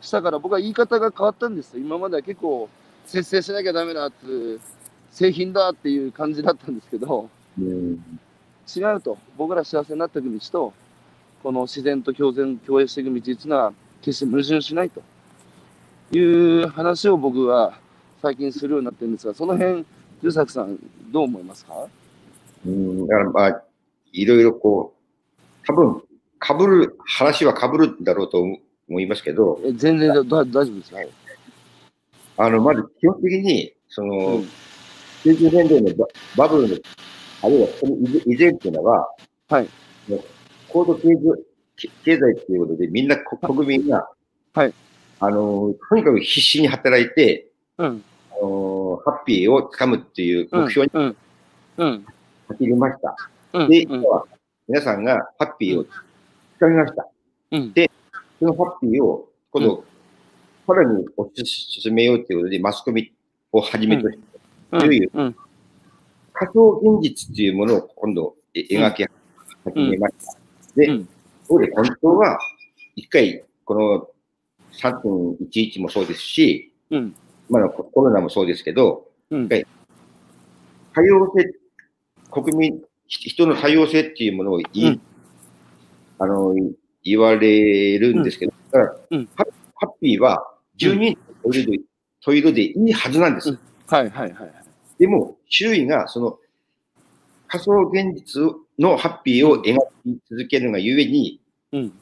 [0.00, 1.80] したから僕は言い方が変わったんですよ。
[1.80, 2.68] 今までは結構
[3.06, 4.16] 節制しなきゃダメだって
[5.10, 7.94] 製品だっていう感じだったんですけど、うん。
[8.74, 9.16] 違うと。
[9.36, 10.72] 僕ら幸せになっていく道と、
[11.42, 15.02] この自然と共存、共栄していく道っていうのは決して矛盾しないと
[16.12, 17.78] いう話を僕は
[18.20, 19.86] 最近するようになってるんですが、その辺、
[20.22, 20.78] 優作さん、
[21.10, 21.86] どう思いますか？
[22.66, 23.06] うん。
[23.06, 23.62] だからまあ、
[24.12, 24.94] いろいろこ
[25.62, 26.02] う、多分、
[26.40, 28.42] 被る、話は被るんだろうと
[28.88, 30.94] 思いますけど、え全然だだ大丈夫です。
[30.94, 31.08] はい。
[32.38, 34.48] あの、まず基本的に、その、うん
[35.26, 36.76] 90年代のババブルの、
[37.42, 37.96] あるいはその
[38.26, 39.08] 以前っていうのは、
[39.48, 39.68] はい。
[40.68, 41.44] 高度経済
[42.04, 44.08] 経済っていうことで、みんなこ国民が、
[44.54, 44.74] はい。
[45.18, 48.04] あの、とにかく必死に働いて、うん。
[48.30, 50.64] あのハッピーをつかむっていううん。
[50.64, 51.16] 目標にうん。
[51.78, 52.06] うん。
[52.48, 53.16] 走りました。
[53.54, 53.68] うん。
[53.68, 54.24] で、うん今は
[54.68, 55.86] 皆さんがハッピーを
[56.60, 57.08] 掴みました。
[57.52, 57.74] うん。
[58.38, 59.84] そのハッピーを、今度、
[60.66, 63.12] さらに推し進めようということで、マスコミ
[63.52, 64.22] をはじめとして、
[64.72, 64.82] うん。
[64.82, 65.36] いよいようん。
[66.32, 69.04] 仮想現実っていうものを今度え描き
[69.64, 70.38] 始めました。
[70.74, 71.08] で、うん
[71.48, 72.38] そうで本当は、
[72.96, 74.08] 一回、この
[74.72, 77.14] 3.11もそうですし、うん。
[77.48, 79.48] まあ、コロナもそうですけど、うん。
[79.48, 81.54] 多様性、
[82.32, 85.00] 国民、ひ人の多様性っていうものを言い、うん
[86.18, 86.54] あの、
[87.02, 89.44] 言われるんですけど、だからうんハ
[89.76, 91.84] ハッピーは12人のトイレで、
[92.22, 93.50] トイレでいいはずなんです。
[93.50, 94.52] うんはいはいはい。
[94.98, 96.38] でも、周囲がその
[97.46, 98.42] 仮想現実
[98.78, 101.40] のハッピーを描き続けるがゆえに、
[101.72, 101.92] うん。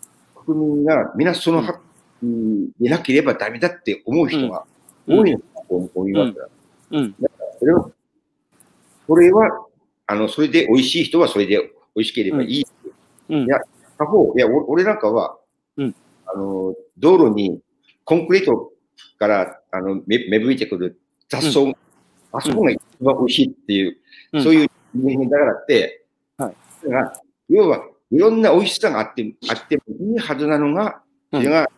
[0.46, 1.74] 国民が皆そのハッ
[2.20, 4.64] ピーでなければダメだって思う人が
[5.07, 6.48] 多いのかと思いますから、
[6.98, 7.14] うん。
[7.59, 7.92] それを、
[9.07, 9.66] それは、
[10.07, 11.59] あの、それで美味しい人はそれで
[11.94, 12.64] 美味しければいい。
[13.29, 13.44] うん。
[13.44, 13.59] いや
[13.99, 15.39] 他方、いや、お俺なんかは、
[15.77, 15.95] うん。
[16.27, 17.61] あの、道路に
[18.05, 18.73] コンクリート
[19.19, 21.61] から、あの、め芽吹いてくる雑草、
[22.33, 23.97] あそこが一番美味しいっていう、
[24.33, 24.43] うん。
[24.43, 26.55] そういう人間だからって、はい。
[26.85, 31.03] だから要は、いろんな美味しさがあって、あってもいいはずなのが、
[31.33, 31.43] うん。
[31.43, 31.71] それが、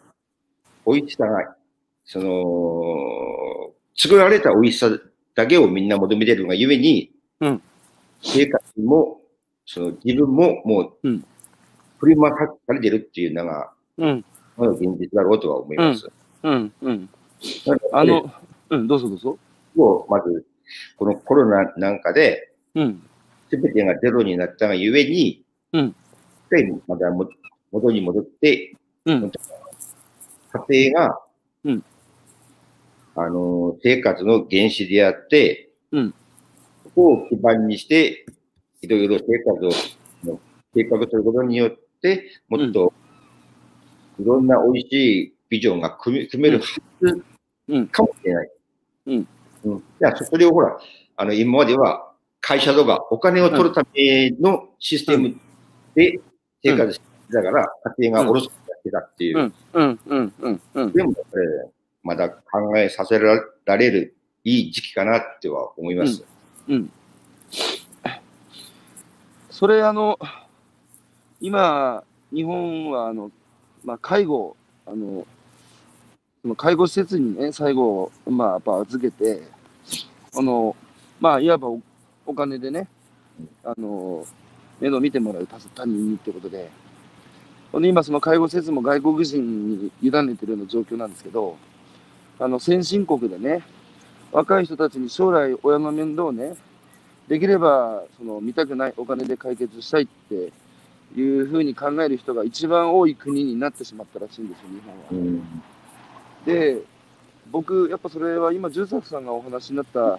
[0.86, 1.56] 美味しさが、
[2.04, 4.90] その、作られた美味しさ
[5.34, 7.62] だけをみんな求めてるがゆえに、うん。
[8.22, 9.20] 生活も、
[9.64, 11.24] その自分ももう、うん
[11.98, 12.30] 振り回
[12.66, 14.24] されてるっていうのが、うん。
[14.58, 16.08] 現実だろうとは思います。
[16.42, 16.72] うん。
[16.82, 17.08] うん。
[17.92, 18.32] あの、
[18.70, 19.38] うん、どうぞどうぞ。
[19.74, 20.44] もうまず、
[20.96, 23.02] このコロナなんかで、うん。
[23.50, 25.94] すべてがゼロになったがゆえに、うん
[26.86, 27.28] またも
[27.72, 29.30] 元に戻って、うん。
[30.68, 31.20] 家庭が、
[31.64, 31.84] うん
[33.16, 36.14] あの、生活の原資であって、うん
[36.84, 38.26] そこを基盤にして、
[38.80, 39.70] いろいろ生活を
[40.24, 40.40] の
[40.74, 41.85] 計画することによって、
[42.48, 42.92] もっと、
[44.18, 46.64] いろんな美味しいビジョンが組め組めるは
[47.00, 47.24] ず
[47.68, 48.50] うんかもしれない。
[49.06, 49.28] うん。
[49.64, 49.76] うん。
[49.78, 50.78] いや、そそれをほら、
[51.16, 55.36] あの、今までは会社とかお金を取るためのシステム
[55.94, 56.20] で
[56.62, 57.66] 生活してたから、
[57.98, 59.38] 家庭がおろそかにやってたっていう。
[59.38, 59.54] うん。
[59.72, 60.00] うん。
[60.06, 60.32] うん。
[60.40, 60.60] うん。
[60.74, 60.92] うん。
[60.92, 64.14] でも、えーまだ考えさせられる
[64.44, 66.24] いい時期かなっては思います。
[66.68, 66.92] うん。
[69.50, 70.16] それ、あの、
[71.40, 73.30] 今、日本は、あの、
[73.84, 75.26] まあ、介護、あの、
[76.42, 79.42] その介護施設にね、最後、まあ、やっぱ預けて、
[80.34, 80.74] あの、
[81.20, 81.68] まあ、いわば
[82.24, 82.88] お金でね、
[83.64, 84.24] あの、
[84.80, 86.70] 面倒見てもらう他他人にってことで、
[87.70, 91.56] ほんで今、その介護施設も外国人に委ねてるような状況なんですけど、
[92.38, 93.62] あの、先進国でね、
[94.32, 96.54] 若い人たちに将来親の面倒をね、
[97.28, 100.52] できればその見たくないお金で解決したいって
[101.14, 105.04] いうふうに考える人が一番多い国になってしまったらしいんですよ、日本は。
[105.10, 105.62] うん。
[106.44, 106.82] で、
[107.50, 110.18] 僕、やっぱそれは今、重作さんがお話になった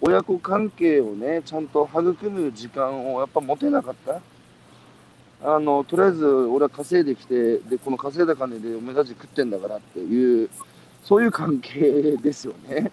[0.00, 4.20] 親子関係をね、ちゃんと育む時間をやっぱ持てなかった？
[5.44, 10.48] あの、とりあえず俺は稼いできて、で、この稼いだ金で梅田地食ってんだからっていう、
[11.02, 12.92] そういう関係ですよね。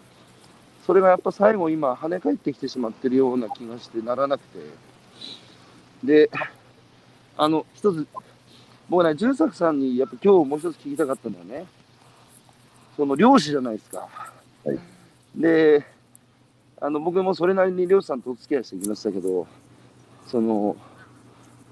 [0.85, 4.59] それがやっぱ最後今跳ね返ってきてしまってるような気がしてならなくて。
[6.03, 6.31] で、
[7.39, 8.05] あの、一つ、
[8.89, 11.65] 僕ね、重作さんにやっぱ今日もう一つ聞きたかったのはね、
[12.97, 14.07] その漁師じゃないですか。
[14.65, 14.79] はい
[15.35, 15.85] で、
[16.81, 19.47] あの、僕もそれなりに漁師さんとお付き合いしてきましたけど、
[20.27, 20.75] その、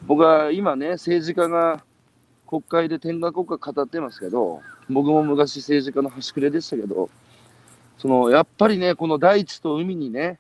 [0.06, 1.84] 僕は今ね、政治家が
[2.46, 7.10] 国会で天下国家語ってますけど、僕も昔政治家の端くれでしたけど、
[7.98, 10.40] そのやっぱりね、この大地と海にね、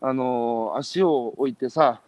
[0.00, 2.00] あの足を置いてさ、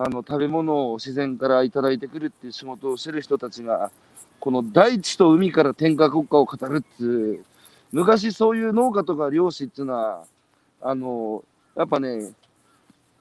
[0.00, 3.90] あの食べ物を自然からいただいてくるっていう仕事をしてる人たちが、
[4.38, 7.44] この大地と海から天下国家を語るっていう、
[7.90, 10.24] 昔そういう農家とか漁師っていうのは、
[10.80, 11.42] あの
[11.76, 12.30] やっぱね、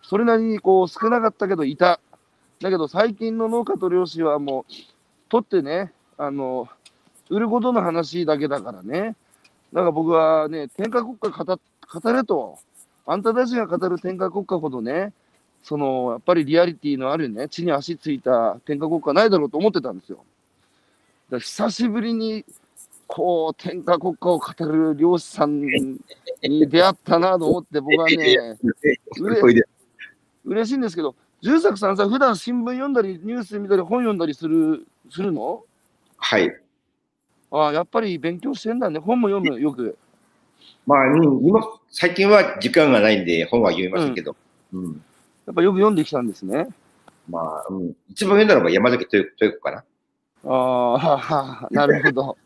[0.04, 2.00] それなりにこう少なかったけどいた。
[2.60, 4.74] だけど最近の農家と漁師はもう、
[5.30, 6.68] 取ってね、あの、
[7.32, 9.16] 売ることの話だけだからね。
[9.74, 11.60] だから僕はね、天下国家語
[12.02, 12.60] 語れと。
[13.08, 15.14] あんたたちが語る天下国家ほどね、
[15.68, 20.24] その、やっぱりリアリティのあるね、地に足ついた天下国家ないだろうと思ってたんですよ。
[21.30, 22.46] だ久しぶりに、
[23.06, 26.00] こう、天下国家を語る漁師さんに
[26.70, 28.56] 出会ったなと思って、僕はね、
[30.46, 35.66] うれしいんですけど、重作さんさ、普段新聞読んだり、ニュース見たり、本読んだりする、するの？
[36.16, 36.50] はい。
[37.52, 39.00] ああ、やっぱり勉強してんだね。
[39.00, 39.98] 本も読む、よく。
[40.86, 44.34] まあ、うん今、最近は時間がないんで本は読みませんけど。
[44.72, 45.04] うん。
[45.48, 46.68] やっぱよく読んできたんですね。
[47.30, 49.84] まあ、うん、一番上ならば山崎豊豊子かな。
[50.46, 52.38] ああ、 なるほど。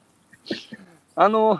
[1.15, 1.59] あの、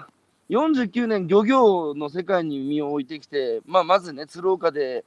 [0.50, 5.04] 49年漁業の世界に身を置いてきて、まあ、まずね、鶴岡で、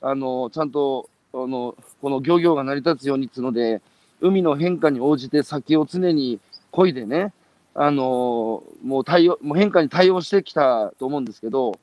[0.00, 3.80] あの、ちゃんと、あの、この漁業が成り立つようにっつうので、
[4.20, 6.40] 海の変化に応じて先を常に
[6.72, 7.32] 漕いでね、
[7.74, 11.78] あの、もう対応、もう変化に対応してきたと思うんですけど、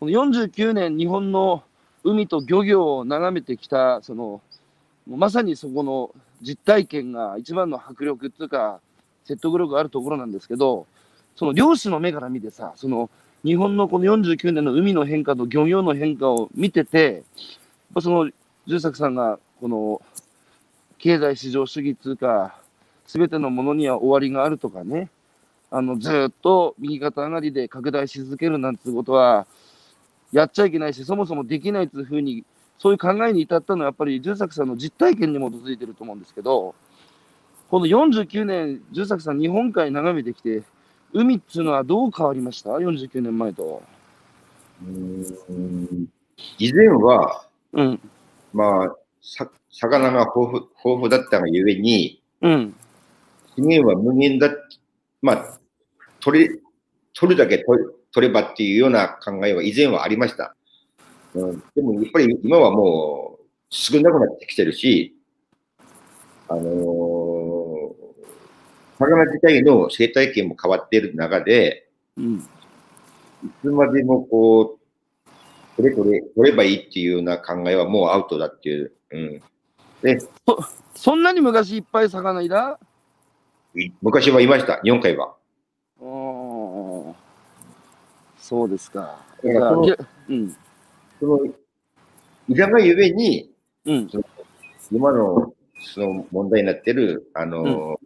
[0.00, 1.62] この49年日本の
[2.06, 4.40] 海と漁業を眺めてきた、その、
[5.08, 8.80] まさにそこの実体験が一番の迫力っていうか、
[9.24, 10.86] 説得力があるところなんですけど、
[11.34, 13.10] その漁師の目から見てさ、その
[13.44, 17.22] 日本のこの49年の海の変化と漁業の変化を見てて、やっ
[17.94, 18.30] ぱその
[18.66, 20.00] 重作さんがこの
[20.98, 22.56] 経済市場主義っていうか、
[23.06, 25.10] すべてのものには終わりがあるとかね、
[25.70, 29.46] あのずっと右肩上がりで拡大し続けるなんてことは、
[30.36, 32.44] やっちゃいけないし、そもそもできないっていうふうに、
[32.78, 36.74] そういう考えに至ったのは、やっぱり重作さんの実体験に基づいてると思うんですけど、
[37.70, 40.62] この49年、重作さん、日本海眺めてきて、
[41.14, 43.82] 海っていうのはどう変わりました ?49 年前と。
[46.58, 48.00] 以前は、うん、
[48.52, 52.76] まあ、さ魚が豊富豊富だったがゆえに、うん、
[53.54, 54.50] 資源は無限だ、
[55.22, 55.58] まあ、
[56.20, 56.60] 取れ、
[57.14, 60.56] 取るだけ取れ取ればっていうような考えは以前はありました。
[61.34, 65.14] うん、でも、やっぱり今はもう少なくなってきてるし、
[66.48, 66.66] あのー
[68.98, 72.40] 魚自体の生態系も変わっている中で、うん、い
[73.60, 75.30] つまでもこう、
[75.76, 78.92] 取れ取れ、取ればいいっていうような考えはもうアウトだっていう。
[79.10, 79.42] うん。
[80.00, 80.18] で、
[80.94, 82.80] そんなに昔いっぱい魚いた？
[83.76, 85.34] い昔はいました、日本海は。
[86.00, 87.14] あー
[88.46, 89.18] そうですか。
[89.42, 89.96] だからその
[90.28, 90.56] うん、
[91.18, 91.46] その、
[92.48, 93.50] いらがゆえに、
[93.84, 94.10] うん、
[94.92, 97.98] 今のその問題になってる、あの、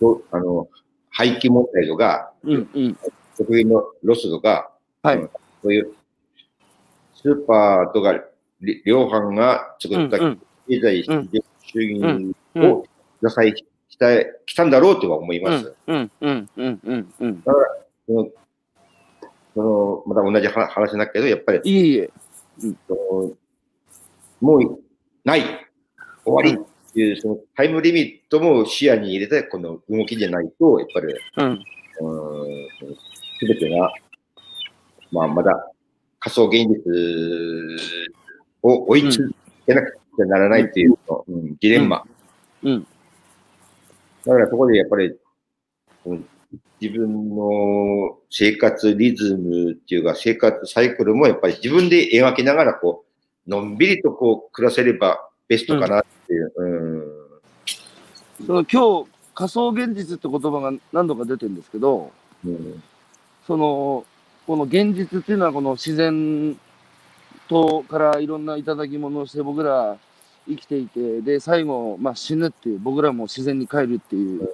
[0.00, 0.68] とあの
[1.10, 2.98] 廃棄問題とか、うん、うん、
[3.38, 5.16] 食品のロスとか、はい。
[5.18, 5.30] うん
[5.62, 5.92] そういう
[7.14, 8.12] スーパーとか
[8.60, 11.30] り量販が作ったうん経済うん。
[11.62, 12.72] 主義うん。
[12.72, 12.84] を
[13.26, 13.64] 支えき
[13.96, 15.74] たきたんだろうとは思います。
[15.86, 17.42] うん、うん、うん、うん、うん。
[18.06, 18.28] その
[19.56, 22.10] そのまた同じ話話だけど、やっぱりいえいえ。
[22.86, 23.32] その
[24.42, 24.80] もう
[25.24, 25.42] ない、
[26.26, 26.62] 終わり。
[26.62, 31.58] っていう、そのタイムリミットも視野に入れて、この動きじゃないと、やっぱり、うん、
[33.38, 33.90] すべてが、
[35.10, 35.72] まあ、まだ
[36.18, 37.80] 仮想現実
[38.62, 39.30] を追いつ
[39.66, 41.56] けなくちゃならないっていう、うん。
[41.60, 42.04] ジレンマ。
[42.62, 42.86] うん、
[44.24, 45.14] だからそこでやっぱり、
[46.04, 46.28] うん
[46.80, 53.04] 自分の生活リズムっていうか、生活サイクルもやっぱり自分で描きながら、こ
[53.46, 56.52] う、のんびりとこう、暮らせればベストかなっていう。
[56.56, 58.46] うん。
[58.46, 62.12] その今日仮想現実って言葉が何度か出てるんですけど、
[62.44, 62.82] うん。
[63.46, 64.04] その
[64.46, 66.58] この現実っていうのはこの自然
[67.48, 69.96] とからいろんな頂き物をして僕ら
[70.48, 74.48] 生きていてで最後、まあ、死ぬっていう僕らも自然に帰るっていう。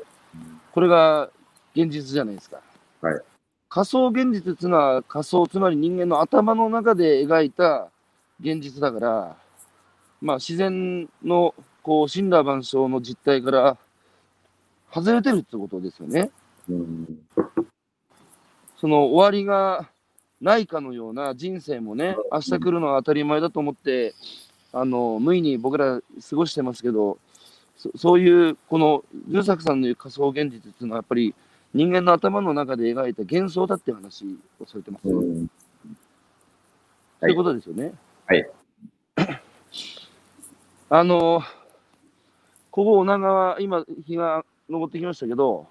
[0.72, 1.30] これが
[1.74, 2.60] 現実じゃないですか。
[3.00, 3.20] はい
[3.68, 7.88] 仮想現実っていうのは仮想つまり人間の頭の中で描いた
[8.38, 9.36] 現実だから、
[10.20, 13.78] まあ、自然のこう死んだ万象の実態から
[14.92, 16.30] 外れてるってことですよね。
[16.68, 17.18] うん
[18.78, 19.88] その終わりが
[20.40, 24.12] ないかのような人生もね、明日来るのは当たり前だと思って、
[24.72, 27.16] あの無意に僕ら過ごしてますけど、
[27.76, 31.32] そそういう、この優作さんの言う仮想現実っていうのは、やっぱり
[31.74, 35.48] 人間の頭の中で描いた幻想だって話をされてます、ねうん
[37.22, 37.92] そういうことですよね。
[38.26, 38.50] はい。
[40.90, 41.40] あの、
[42.72, 45.68] ここ女川、今、日が昇ってきましたけど、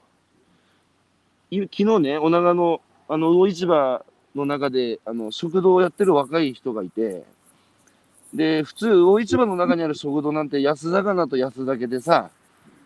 [1.49, 7.25] い昨日ね、女川のあの魚市場の中であの食堂をやってる若い人がいて、
[8.33, 12.31] で、普通、魚市場の中にある食堂なんて安魚と安だけでさ、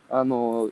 [0.10, 0.72] あの、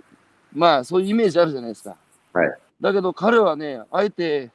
[0.52, 1.96] まあ、そういうイメージあるじゃないですか。
[2.34, 2.58] はい。
[2.82, 4.52] だけど彼はね、あえて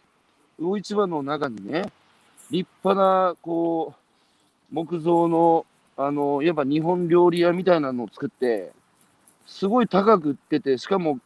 [0.59, 1.91] 魚市場の中にね、
[2.51, 3.95] 立派な、こ
[4.71, 5.67] う、木造の、
[5.97, 8.73] あの、いわば日本料理屋みたいなのを作って、
[9.47, 11.19] すごい高く売ってて、しかも、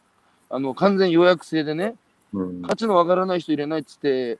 [0.49, 1.95] あの、完全予約制でね、
[2.33, 4.39] うん価値のわからない人入れないっつって、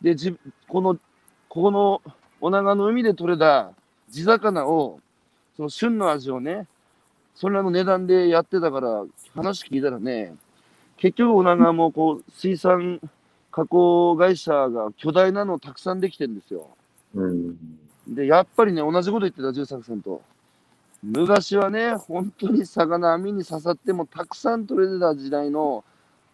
[0.00, 0.36] で、じ
[0.68, 0.94] この、
[1.48, 2.02] ここの
[2.40, 3.72] 女川の海で取れた
[4.10, 5.00] 地魚を、
[5.56, 6.66] その旬の味をね、
[7.34, 10.34] それらの値段でやってたから、話聞いたらね、
[11.02, 13.00] 結局女川もこう、水産
[13.50, 16.68] 加工会社が巨大なのたくさんできてるんですよ。
[17.16, 17.56] うん
[18.06, 20.22] で、やっぱりね、同じこと言ってた、重作さんと。
[21.02, 25.82] 昔はね、本当に魚網に刺さってもたくさん取れてた時代の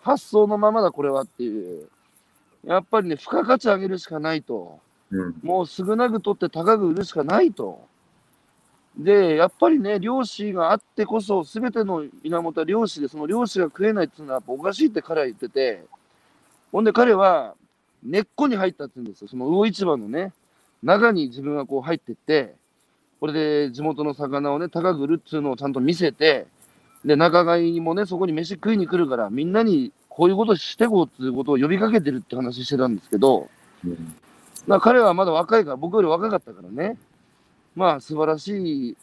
[0.03, 1.89] 発想のままだ、これはっていう。
[2.67, 4.81] やっぱりね、付加価値上げるしかないと。
[5.11, 5.35] うん。
[5.43, 7.89] もう少なく取って高く売るしかないと。
[8.99, 15.85] で、やっぱりね、漁師があってこそ、すべての源は漁師で、その漁師が食えないっていうのはやっぱおかしいって彼は言ってて、
[16.73, 17.55] ほんで彼は
[18.03, 19.29] 根っこに入ったって言うんですよ。
[19.29, 20.33] その魚市場のね、
[20.83, 22.57] 中に自分がこう入ってって、
[23.21, 26.47] これで地元の魚をね、高く売るっていうのをちゃんと見せて、
[27.05, 33.49] で、仲買いもね、そこに飯食いに来るから、みんなにこういうことしてこうっていうことを呼びかけてるって話してたんですけど、
[33.85, 34.17] うん
[34.67, 36.99] まあ彼はまだ若いから、僕より若かったからね、
[37.79, 38.97] まあ素晴らしい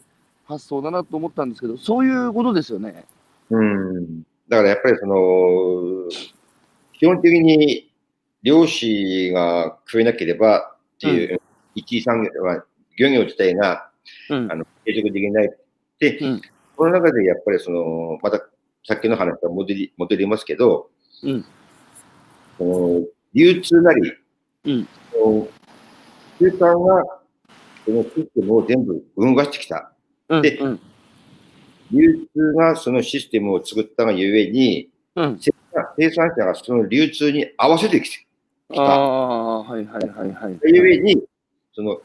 [0.44, 3.06] 発想だなと思ったんですけど、そういうことですよね。
[3.48, 4.20] うん。
[4.48, 5.16] だからやっぱりその、
[6.92, 7.90] 基本的に
[8.42, 11.40] 漁師が食えなければっていう、
[11.74, 12.64] 一次産業は、
[12.98, 13.90] 漁業自体が
[14.28, 14.54] うんあ。
[14.54, 15.56] の継続できないっ
[15.98, 16.42] て、うん
[16.78, 18.36] その中でやっぱりその、また
[18.86, 20.90] さっきの話と戻り戻りますけど、
[21.22, 21.44] うん
[22.58, 24.12] その流通なり、
[24.66, 24.88] うん
[26.38, 27.15] 中間が
[27.86, 29.92] そのシステムを全部運動してきた。
[30.28, 30.42] うん。
[30.42, 30.80] でうん。
[31.92, 35.38] 流通がそのシステムを作ったがゆえに、うん。
[35.40, 38.26] 生産者がその流通に合わせてきて
[38.76, 40.58] ああ、はいはいはいはい。
[40.64, 41.22] ゆえに、
[41.72, 42.00] その、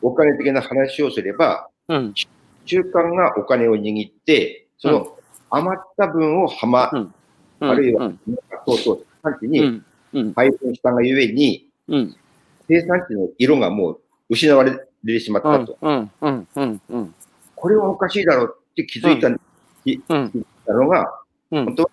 [0.00, 2.14] お金的な話をすれば、うん。
[2.64, 5.18] 中間がお金を握って、その
[5.50, 7.14] 余った分を浜、うん
[7.64, 8.18] あるいはうん。
[8.66, 9.82] そうそう、産地に。
[10.34, 12.16] 配分したがゆえに、うん。
[12.68, 14.00] 生産地の色がもう
[14.30, 14.72] 失われ
[15.04, 15.78] てしまっうんたと。。
[15.80, 16.10] うん。
[16.20, 16.48] うん。
[16.54, 16.80] うん。
[16.90, 17.14] うん。
[17.54, 19.40] これはおかしいだろうって気づいたうん。
[20.68, 21.00] のが、
[21.50, 21.90] うん本当は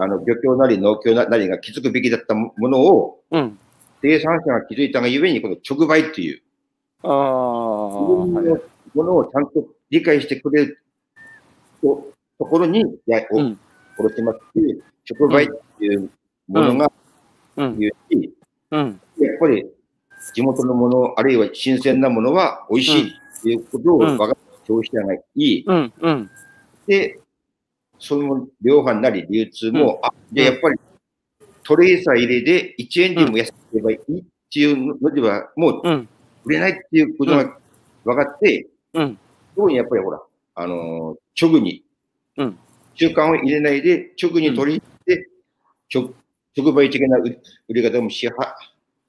[0.00, 3.58] あの漁協なり農協なりが気づくべきだったものを、うん。
[4.00, 6.40] 生産者が気づいたがゆえに、この直売っていう、
[7.02, 8.60] ああ、自分はいの
[8.94, 10.78] ものをちゃんと理解してくれる
[11.82, 13.58] とところに、いや、おうん。
[13.96, 15.48] 殺しますっていう、直売っ
[15.78, 16.10] ていう
[16.46, 16.92] ものが
[17.56, 17.78] うん。
[17.78, 18.34] 言うし、
[18.70, 19.00] うん。
[19.24, 19.64] やっぱり
[20.34, 25.64] 地元のもの、あるいは新鮮なものは美味しいっていうことをうん分かって消費者がいい。
[25.66, 25.92] うん。
[26.00, 26.30] うん。
[26.86, 27.20] で、
[27.98, 30.78] その量販なり流通も、あ、で、やっぱり
[31.62, 36.08] トレーサー入れで1円でも安くすればいいっていうのでは、もううん。
[36.44, 37.58] 売れないっていうことが
[38.04, 39.18] 分かって、うん。
[39.56, 40.22] 特にやっぱりほら、
[40.54, 41.84] あのー直に、
[42.36, 42.58] うん
[42.94, 45.30] 中間を入れないで、直に取り入れて、
[45.94, 46.12] 直
[46.56, 48.56] 直売的な売り方もしは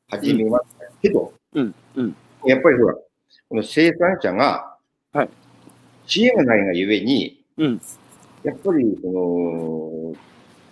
[0.09, 1.75] 始めましたけど、うん。
[1.95, 2.15] うん。
[2.45, 4.75] やっぱりほら、この生産者が、
[5.13, 5.29] はい
[6.09, 7.81] 知恵がないがゆえに、うん。
[8.43, 10.15] やっぱり、その、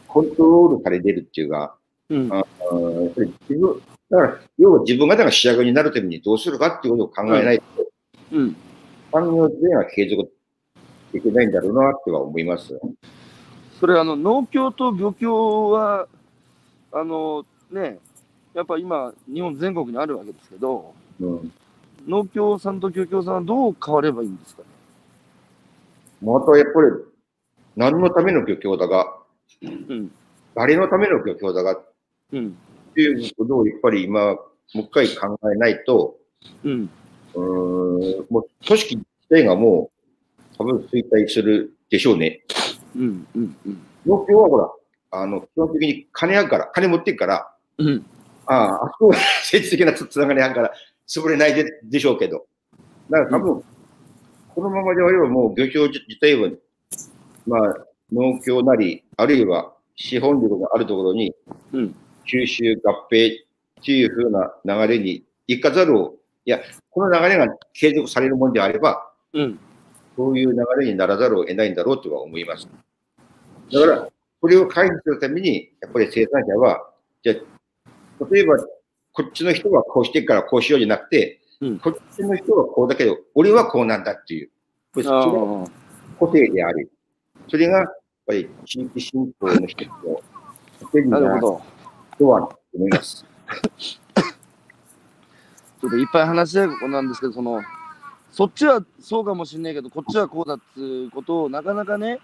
[0.08, 1.78] コントロールされてるっていうか、
[2.10, 2.34] うん。
[2.34, 7.64] あーやっぱり自分、だから、要は自分方が仕上げになるためにどうするかっていうことを考えないと、
[8.32, 8.56] うん。
[9.12, 10.32] 産業税が継続
[11.14, 12.80] できないんだろうなっては思います。
[13.80, 16.08] それ、あの、農協と漁協は、
[16.92, 18.00] あの、ね、
[18.58, 21.52] やっぱ今、日本全国にあるわけですけど、うん。
[22.08, 24.68] 農協さんと漁協さんはどう変わればいいんですかね？
[26.24, 26.88] またやっぱり、
[27.76, 29.16] 何のための漁協だが、
[29.62, 30.12] うん。
[30.56, 31.86] 誰のための漁協だがっ
[32.32, 32.58] うん。
[32.96, 34.40] ていうことをやっぱり今、も
[34.74, 36.18] う一回考えないと、
[36.64, 36.90] うん。
[37.36, 39.92] うーん、もう組織自体がも
[40.40, 42.42] う多分衰退するでしょうね。
[42.96, 43.28] うん。
[43.36, 43.56] うん。
[43.68, 43.82] うん。
[44.08, 44.72] 農協はほら、
[45.12, 48.04] あの、基本的に金あるから、金持ってるから、うん。
[48.48, 50.74] ああ、あそこは 政治的なつながりあるから、
[51.08, 52.48] 潰れないででしょうけど。
[53.10, 53.64] だから多分、
[54.56, 56.50] このままではもう漁協自体は、
[57.46, 57.76] まあ、
[58.12, 61.34] 農協なり、あるいは資本力があるところに、
[61.74, 61.96] うん
[62.28, 69.60] 吸収合併っていうふうな流れに行かざるを、いや、この流れが継続されるものであれば、うん。
[70.16, 72.68] そういう流れにならざるを得ないんだろうとは思います。
[73.72, 74.10] だから、
[74.42, 76.90] これを回避するために、やっぱり生産者は、
[77.24, 77.36] じゃあ
[78.32, 78.58] 例えば、
[79.14, 84.50] こっちの人はこうしてるからこうしようじゃなくて、うんこっちの人はこうだけど、俺はこうなんだっていう、
[84.94, 85.68] これそあれがあ。
[86.20, 86.88] 個性であり、
[87.48, 87.88] それがやっ
[88.28, 90.22] ぱり地域振興の一つの
[90.92, 91.62] 手になるなるほど。
[92.18, 93.26] とは思います。
[95.80, 97.62] ちょっといっぱい話したいことなんですけど、その、
[98.32, 102.20] そっちはそうかもしれないけど、こっちはこうだっつうことを、なかなかね、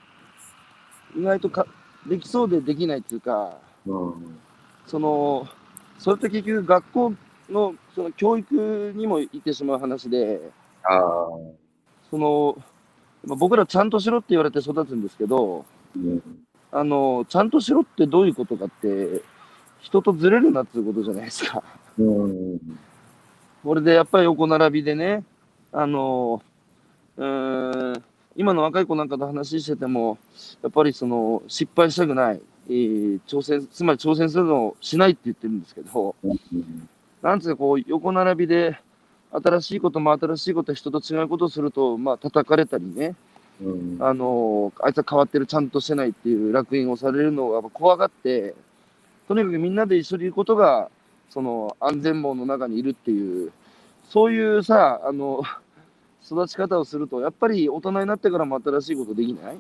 [1.16, 1.68] 意外とか
[2.08, 4.40] できそうでできないっていうか、うん
[4.88, 5.48] その、
[6.00, 7.14] それって結局学校
[7.50, 10.40] のその教育にも行ってしまう話で、
[10.84, 11.02] ああ、
[12.10, 12.58] その、
[13.26, 15.66] まあ僕らちゃんとしろって言われて育つんですけど、
[15.96, 16.22] うん。
[16.72, 19.22] あの、ちゃんとしろってどういうことかって、
[19.80, 21.64] 人とずれるなっていうことじゃないですか。
[22.00, 22.60] うん。
[23.64, 25.24] これでやっぱり横並びでね、
[25.72, 26.42] あの、
[27.18, 28.04] うーん、
[28.36, 30.18] 今の若い子なんかと話してても、
[30.64, 36.90] やっぱりその、失敗したくない、えー挑戦、つまり挑戦するのをしないって言ってるんですけど、うん
[37.22, 38.78] なんつうかこう、横並びで、
[39.32, 43.16] 新しいことも新しいこと、人と違うことをすると、まあ、叩かれたりね、
[43.62, 43.98] うん。
[44.00, 48.54] あのあいつは変わってる、ちゃんとしてないっていう落印をされるのをやっぱ怖がって、
[49.28, 50.90] とにかくみんなで一緒にいることが、
[51.30, 53.52] その安全網の中にいるっていう、
[54.10, 55.44] そういうさ、あの、
[56.26, 59.58] 育ち方をすると、やっぱり大人になってからも新しいことできない。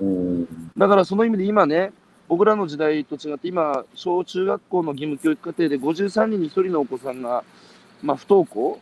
[0.00, 0.48] うん。
[0.76, 1.92] だからその意味で今ね、
[2.32, 7.44] 僕らの時代と違って、今、小中学校の義務教育課程で53人に1人のお子さんが、
[8.02, 8.80] まあ、不登校。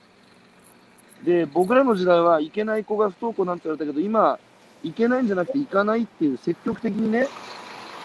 [1.24, 4.38] で、僕らの時代は行けない子が不登校なんて言われたけど、今、
[4.84, 7.26] 行けないんじゃなくて行かないっていう、積極的にね、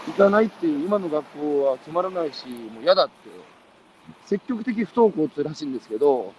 [0.07, 3.13] 行かないっていう、今の学校はつまらないし、もう嫌だって、
[4.25, 6.33] 積極的不登校ってらしいんですけど、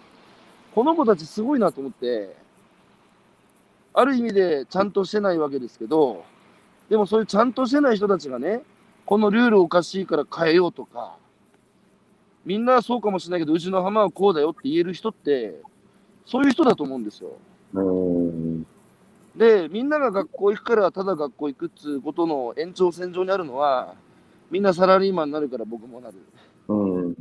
[0.74, 2.34] この子たちすごいなと思って、
[3.94, 6.24] ある意味でちゃんとしてないわけですけど、
[6.90, 8.64] でもそういうちゃんとしてない人たちがね、
[9.06, 11.16] このルールおかしいから変えようとか、
[12.44, 15.54] みんなはそうかもしれないけど、うちの浜はこうだよって言える人って、
[16.26, 17.30] そういう人だと思うんですよ。
[17.72, 18.66] うん
[19.36, 23.94] で、みんなが学校行くから、ただ学校行くっつうことの延長線上にあるのは、
[24.50, 26.14] みんなサラリーマンになるから僕もなる。
[26.68, 27.14] うん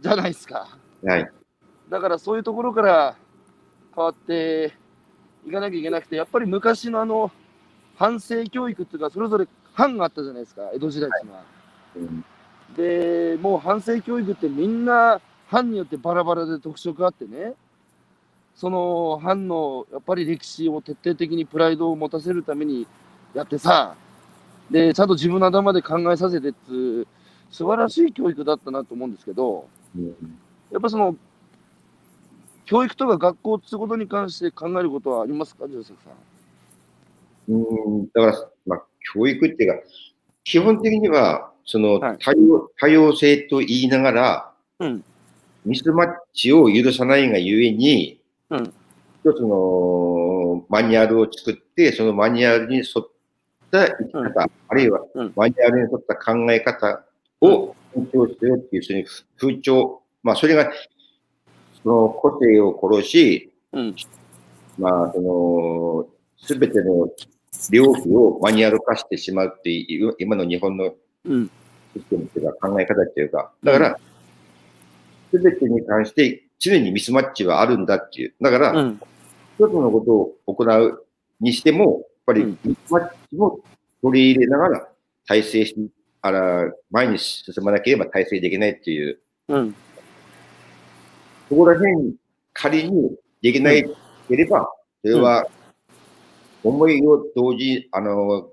[0.00, 0.78] じゃないですか。
[1.02, 1.28] はい。
[1.88, 3.16] だからそういうところから
[3.94, 4.74] 変わって
[5.46, 7.32] いかなきゃいけなくて、やっぱり昔のあの、
[7.96, 9.48] 反省教育っていうか、それぞれ
[9.78, 11.44] 班があったじゃないですか、江戸時代っていうのは。
[11.96, 12.24] うん
[12.76, 17.54] で、もう反省教育ってみんな班によってバラバラで特色があってね、
[18.54, 22.86] その班のやっぱり歴史を徹底的にプライドを持たせるために
[23.32, 23.94] やってさ、
[24.70, 27.06] で、ちゃんと自分の頭で考えさせてっつう、
[27.50, 29.66] 素晴らしい教育だったなと思うんですけど、
[29.96, 30.14] うん
[30.70, 31.16] やっぱその、
[32.66, 37.54] 教育とか学校っていうことに関して考えることはありますか、ジョセフさん？
[37.54, 38.50] うんだから、まあ、
[39.12, 39.80] 教育っていうか、
[40.44, 42.18] 基本的には、そのはい。
[42.18, 45.04] 多様、多様性と言いながら、うん。
[45.64, 48.72] ミスマッチを許さないがゆえに、うん。
[49.24, 53.08] 一つのマニュアルを作って、そのマニュアルに沿っ
[53.70, 55.32] た生き方、あるいはうん。
[55.36, 57.04] マニュアルに沿った考え方
[57.42, 59.06] を尊重するっていう、そういう
[59.38, 60.70] 風潮、まあ、それが、
[61.82, 63.96] その個性を殺し、うん。
[64.78, 67.08] まあ、その、すべての
[67.70, 70.94] 領域をマニュアル化してしまうっていう、今の日本の
[71.24, 71.50] うん。
[71.94, 73.98] システムっていうか考え方っていうか、だから、
[75.30, 78.34] すべてに関して常にミスマッチはあるんだっていう。
[78.40, 79.00] だから、うん。
[79.58, 80.00] 一つのこ
[80.46, 81.06] とを行う
[81.40, 83.60] にしても、やっぱりうんミスマッチも
[84.02, 84.88] 取り入れながら
[85.26, 85.90] 体制し、
[86.22, 89.74] あら、前に進まなければ体制できないっていう、うん。
[91.48, 92.14] そこら辺、
[92.52, 93.84] 仮にできない
[94.28, 94.68] ければ、
[95.02, 95.46] それは、
[96.64, 98.48] 思いを同時、あの、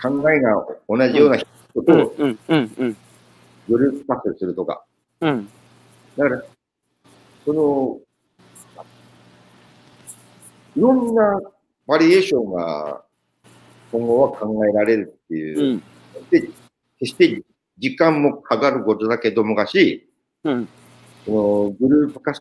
[0.00, 2.12] 考えが同じような人うとん。
[2.18, 2.38] うん。
[2.48, 2.74] うん。
[2.78, 2.96] うん。
[3.68, 4.84] グループ活動するとか。
[5.20, 5.48] うん。
[6.16, 6.42] だから、
[7.44, 8.00] その、
[10.76, 11.40] いろんな
[11.86, 13.02] バリエーションが
[13.92, 15.74] 今後は考えられるっていうう。
[15.74, 15.82] ん。
[16.30, 16.52] で、決
[17.02, 17.42] して
[17.78, 20.08] 時間もかかることだけどもがし、
[20.44, 20.68] うん。
[21.24, 22.32] そのグループ化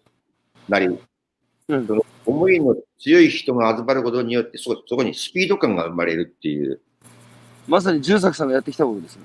[0.68, 6.80] なり、うんその思いの強い人が集まることによってそ、そこにスピード感が生まれるっていう、
[7.68, 9.24] まさに重作さんがやってきたことですね。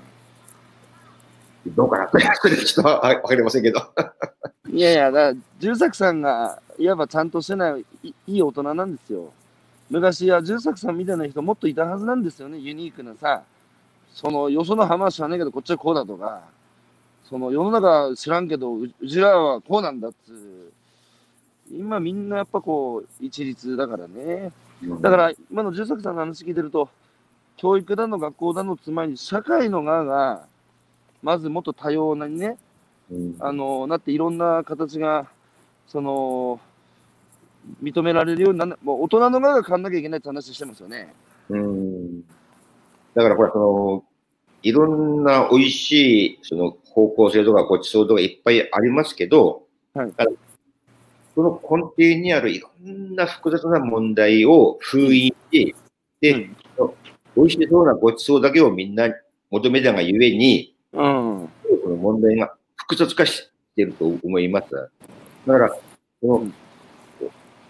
[1.67, 2.07] どうかな？
[2.07, 3.81] と、それちょっとわわかりませんけど。
[4.71, 7.77] いやいや、だ重作さんがいわばちゃんとしてな？
[7.77, 8.85] いいいい大人な？
[8.85, 9.33] んですよ。
[9.89, 11.27] 昔は重作さんみたいな？
[11.27, 12.15] 人もっといたはずな？
[12.15, 13.15] んですよね、ユニークな？
[13.15, 13.43] さ。
[14.13, 15.35] そのよその浜は知らな？
[15.35, 16.41] いけどこっちはこうだとか、
[17.27, 19.91] その世の中知らんけどううちらはこうな？
[19.91, 20.71] んだっつう。
[21.71, 24.51] 今みんなやっぱこう一律だからね。
[25.01, 26.89] だから今の重作さんの話聞いてると、
[27.57, 30.47] 教育だの学校だのつまりに社会の側が
[31.23, 32.57] まずもっと多様なにね、
[33.11, 35.27] うん、あのなっていろんな形が
[35.87, 36.59] その
[37.81, 41.13] 認められるようにならもう大人の側が変わんなきゃいけないって話してますよね。
[41.49, 42.21] うん。
[43.13, 44.03] だから、ほら、その、
[44.61, 49.63] いろんな美味しい、その、方向性とかごちそうとかいっぱいありますけど、
[49.93, 50.13] はい
[51.35, 55.75] その根底にあるいろんな複雑な問題を封印し、
[56.21, 56.49] で、
[57.35, 59.09] 美味しそうなごちそうだけをみんな
[59.51, 61.49] 求めたがゆえに、うん。
[61.83, 64.67] その問題が複雑化していると思います。
[65.45, 65.77] だから、
[66.21, 66.47] その、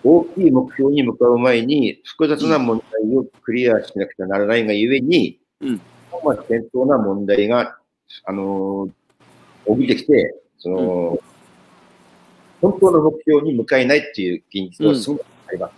[0.03, 5.81] 大きい目標に向かう前に、複雑な問題をクリアしなくてはならないがゆえに、うん
[6.23, 7.77] まあ、戦闘な問題が、
[8.25, 11.19] あのー、起きてきて、その、
[12.65, 15.73] 本当の目標に向かえないっていう現実はすごくあります。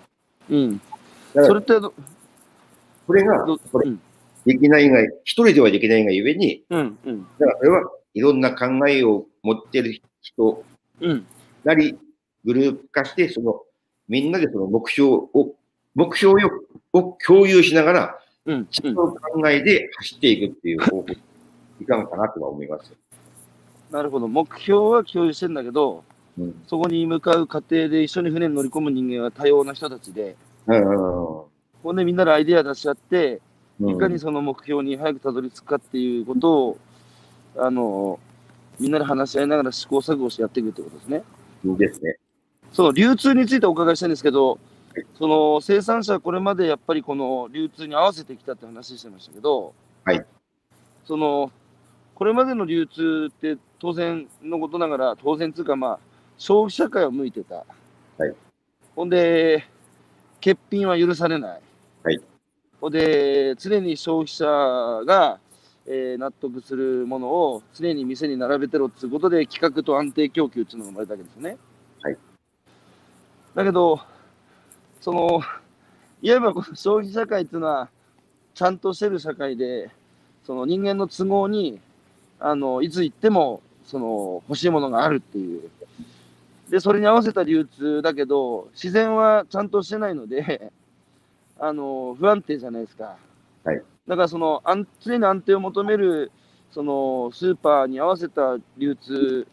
[0.50, 0.78] うん。
[0.78, 0.82] だ
[1.34, 1.94] からそれってど、
[3.06, 4.02] これがど、これうん。
[4.46, 6.98] できないが、一人ではできないがゆえに、うん。
[7.06, 7.28] うん。
[7.40, 7.84] だからそれは
[8.14, 10.64] いろんな考えを持ってる人
[11.02, 11.26] うん。
[11.66, 11.98] なり、
[12.46, 13.62] グループ化して、その、
[14.08, 15.56] みんなでその目標を、
[15.94, 16.50] 目標を
[16.94, 18.68] を共有しながら、うん。
[18.72, 21.06] その考えで走っていくっていう方法、
[21.82, 22.94] いかんかなとは思います。
[23.92, 24.30] なるほど。
[24.30, 26.04] 目標は共有してんだけど、
[26.38, 26.64] うん。
[26.68, 30.36] そこに向かう過程で一緒に船に乗り込む人間は多様な人たちで、
[30.68, 30.84] うん。
[31.84, 33.42] ほんでみんなでアイデア出し合って、
[33.80, 33.96] うん。
[33.96, 36.78] いかにその目標に早くたどり着くかっていうことを、
[37.58, 38.20] あの、
[38.80, 41.24] みんなで話し合いながら試行錯誤してやっていくってことですね。
[41.66, 42.18] うんですね。
[42.72, 44.60] その流通についてお伺いしたいんですけど、
[45.18, 49.74] その生産者はこれまでやっぱりこの流通に合わせてきたって話してましたけど、
[50.04, 50.26] はい。
[51.06, 51.52] その、
[52.16, 56.00] これまでの流通って当然のことながら、当然つうかまあ、
[56.38, 57.56] 消費社会を向いてた。
[57.56, 58.34] はい。
[58.96, 59.66] ほんで、
[60.44, 61.62] 欠品は許されない。
[62.04, 62.20] はい。
[62.80, 64.46] ほんで、常に消費者
[65.06, 65.40] が、
[65.90, 71.58] えー納得するものを常に店に並べてろっていうことで、企画と安定供給っていうのが生まれたわけですよね。
[72.02, 72.18] はい。
[73.56, 74.00] だけど、
[75.00, 75.42] その、
[76.22, 77.90] いわばこの消費社会っていうのは、
[78.54, 79.90] ちゃんとしてる社会で、
[80.44, 81.80] その人間の都合に、
[82.40, 85.70] あの、いつ行っても、その、欲しいものがあるっていう。
[86.70, 90.72] で、それに合わせた流通だけど、自然はちゃんとしてないので、
[91.60, 93.18] あの、不安定じゃないですか。
[93.64, 93.82] はい。
[94.08, 96.32] だから、その、安常に安定を求める、
[96.72, 99.48] その、スーパーに合わせた流通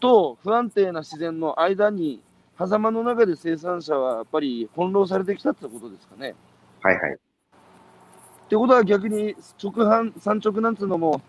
[0.00, 2.20] と、不安定な自然の間に、
[2.58, 6.34] 狭間の中で生産者はやっぱり翻弄されてきたってことですかね。
[6.80, 7.12] はいはい。
[7.12, 11.20] ってことは逆に直販、産直なんつうのも、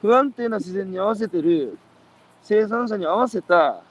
[0.00, 1.78] 不安定な自然に合わせてる
[2.42, 3.82] 生産者に合わせた、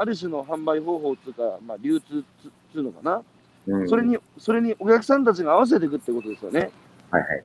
[0.00, 2.24] ある種の販売方法っていうか、まあ、流通
[2.72, 3.22] つうのかな、
[3.66, 6.70] うん、それに、それにお客さんたちが合わせていくってことですよね。
[7.10, 7.44] はいはい。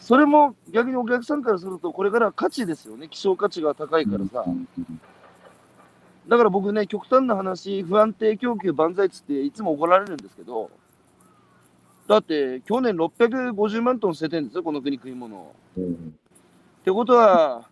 [0.00, 3.08] それも逆にお客さんからすると、これから価値ですよね。
[3.08, 4.44] 希少価値が高いからさ。
[4.46, 4.68] うん
[6.26, 10.70] だから僕ね、極端な話、不安定供給万歳っつっていつも怒られるんですけど、
[12.08, 15.54] だって去年650万トン捨ててるんですよ、この国食い物を。
[15.76, 16.14] うん
[16.80, 17.68] ってことは、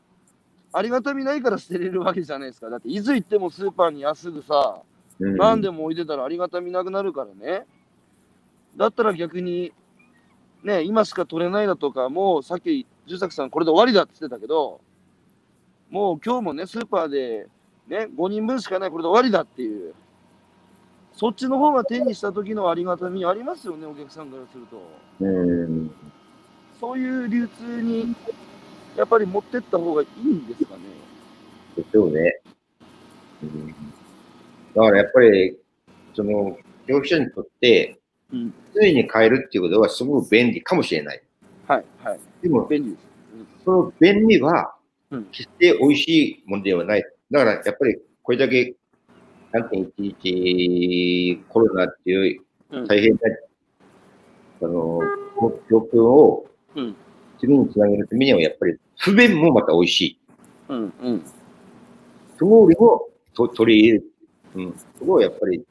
[0.73, 2.71] ありがたみないから捨てれるわけじゃないですか。
[2.71, 4.81] だって、いつ行ってもスーパーに安くさ、
[5.21, 7.65] うん何でも置いてたらありがたみなくなるからね。
[8.77, 9.73] だったら逆に、
[10.65, 14.81] ね、今しか取れないだとか、もうさっき、住作さんこれで終わりだって言ってたけど、
[15.91, 17.47] もう今日もね、スーパーで、
[17.87, 19.95] ね、5人分しかない、これで終わりだっていう。
[21.13, 24.83] そっちの方が手にした時のありがたみありますよね、お客さんからすると。
[25.21, 25.91] うん
[26.81, 28.13] そういう流通に、
[28.97, 30.83] やっぱり持ってった方がいいんですかね。
[31.77, 32.41] でしょうね。
[33.43, 35.59] うん、だからやっぱり、
[36.15, 37.99] その、消費者にとって
[38.33, 41.23] うん、常に買えるっていうことはすごく便利かもしれない。
[41.69, 42.21] はい、はい。
[42.43, 43.03] でも、便利です。
[43.65, 44.75] その便利は
[45.13, 47.05] うん、決して美味しいものではない。
[47.31, 48.75] だから、やっぱりこれだけ
[49.53, 53.19] 3.11コロナっていううん大変な、
[54.63, 55.01] あの、
[55.71, 56.97] 状況をうん、
[57.43, 60.19] 次につなげるためには、やっぱり不便もまた美味しい。
[60.69, 61.23] うん、うん。
[62.39, 64.05] そのりもと取り入れる。
[64.55, 64.75] うん。
[64.99, 65.65] そこはやっぱり、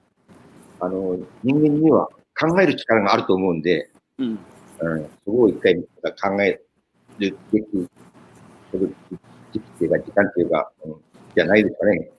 [0.82, 4.39] あの、人間には考える力があると思うんで、うん。
[4.82, 6.59] うん、そこを一回考え
[7.19, 7.65] るべき、
[8.74, 8.89] 時
[9.53, 10.95] 期っていうか、時間っていうか、うん、
[11.36, 12.11] じゃないですかね。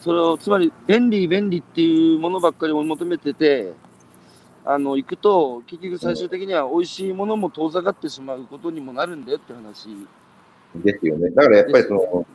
[0.00, 3.74] それを、つまり、便利、便利っていうものばっかり追い求めてて、
[4.66, 9.88] あの、行くと、結局最終的には美味しいものも遠ざかってしまうことにもなるんだよって話。
[10.76, 11.30] ですよね。
[11.30, 12.26] だからやっぱりその、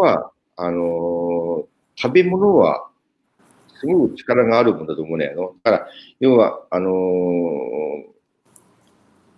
[0.00, 2.88] は、あのー食べ物は、
[3.78, 5.34] すごく力があるものだと思うね。
[5.62, 5.86] だから、
[6.20, 8.12] 要は、あのー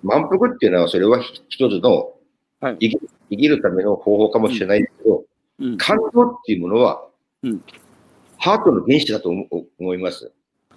[0.05, 2.13] 満腹っていうのは、それは一つの
[2.61, 2.91] はい
[3.31, 5.25] 生き、るための方法かもしれないけど、
[5.59, 5.77] うん。
[5.79, 7.05] 感動っていうものは、
[7.43, 7.61] うん
[8.39, 10.31] ハートの原子だと思います。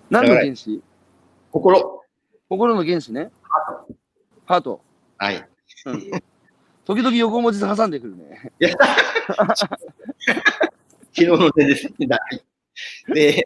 [0.09, 0.81] 何の原子
[1.51, 2.01] 心。
[2.49, 3.31] 心の原子ね。
[4.45, 4.81] ハート。
[5.17, 5.47] はい。
[5.85, 6.11] うん。
[6.85, 8.51] 時々横文字で挟んでくるね。
[11.11, 11.91] 昨日の手です
[13.13, 13.43] で、やっ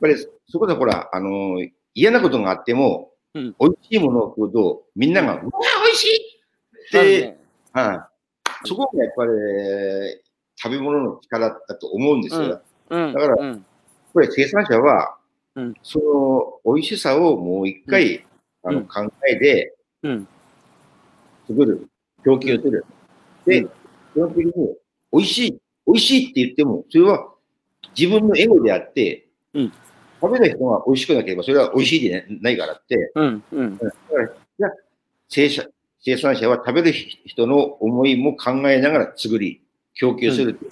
[0.00, 0.16] ぱり
[0.48, 5.42] そこでほら、あのー嫌なことがあっても、うん美味しいものを食うと、みんなが、うわ、
[5.84, 6.16] 美味しい
[6.88, 7.38] って、ね
[7.72, 9.30] はいそこがやっぱり、
[10.56, 12.60] 食べ物の力だと思うんですよ。
[12.90, 13.12] うん。
[13.12, 13.66] だからうん。
[14.12, 15.16] これ生産者は、
[15.56, 18.24] うんその美味しさをもう一回、
[18.62, 20.28] あのうん考えでうん。
[21.46, 21.88] 作る、
[22.24, 22.84] 供給する。
[23.46, 23.70] で、うん
[24.14, 24.52] 基本的に
[25.12, 27.32] 美味しい、美味しいって言っても、それは
[27.98, 29.72] 自分のエゴであって、うん
[30.20, 33.42] 食べた人が美味しくなければ、それは美味しいでないからって、うん。
[33.52, 33.76] うん。
[33.76, 34.28] だから、
[34.58, 34.70] じゃあ
[35.28, 35.66] 生産
[36.00, 39.62] 生産者は食べる人の思いも考えながら作り、
[39.94, 40.68] 供給するってい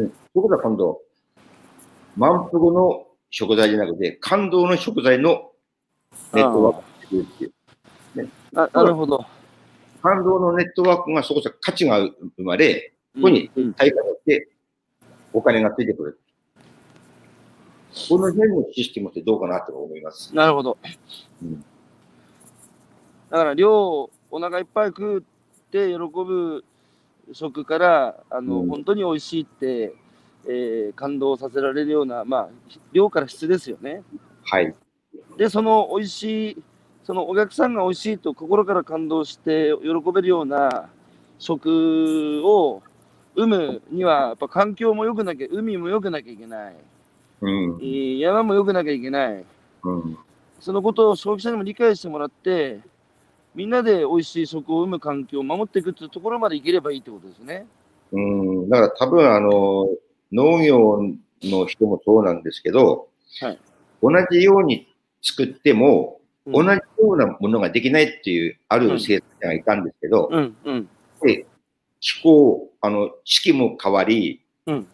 [0.00, 0.02] う。
[0.02, 0.12] うん。
[0.34, 1.02] そういうこ今度、
[2.16, 5.52] 満腹の食材じゃなくて、感動の食材の
[6.32, 7.52] ネットワークを作るっていう。
[8.54, 9.24] あなるほど。
[10.02, 14.48] 感動のネットワークがそこそこ価値が生まれ、ここにうん対価として
[15.32, 16.20] お金がついてくる。
[18.08, 20.34] この辺のシステムってどうかなと思います。
[20.34, 20.78] なるほど。
[21.42, 21.64] うん
[23.30, 25.22] だから量お腹いっぱい食っ
[25.70, 26.64] て喜ぶ
[27.32, 29.94] 食からあの、うん本当に美味しいって、
[30.46, 32.48] えー感動させられるような、まあ、
[32.92, 34.02] 量から質ですよね。
[34.44, 34.74] はい。
[35.36, 36.62] で、その美味しい、
[37.04, 40.88] そのお客さんが美味しいと心から感動して喜べるような
[41.38, 42.82] 食を
[43.34, 46.76] 生むには、やっぱ環境も良くなきゃ、海も良くなきゃいけない、
[47.40, 47.84] うんえ。
[47.84, 49.44] ー山も良くなきゃいけない。
[49.84, 50.18] うん。
[50.58, 52.80] そのことを消費者にも理解してもらって、
[53.54, 57.66] みんなで美味しい食を生む環境を守っていくっていうところまでいければいいってことですね。
[58.12, 58.68] うん。
[58.68, 59.88] だから多分あの、
[60.32, 61.02] 農業
[61.42, 63.08] の人もそうなんですけど、
[63.40, 63.58] はい。
[64.02, 64.88] 同じように
[65.22, 66.52] 作っても、うん。
[66.52, 70.56] 同じようなものができないっていう、ある生産者がいたんですけど、うん。
[70.64, 70.88] うん。
[71.22, 71.46] で
[72.00, 74.86] 気候、あの、四季も変わり、うん。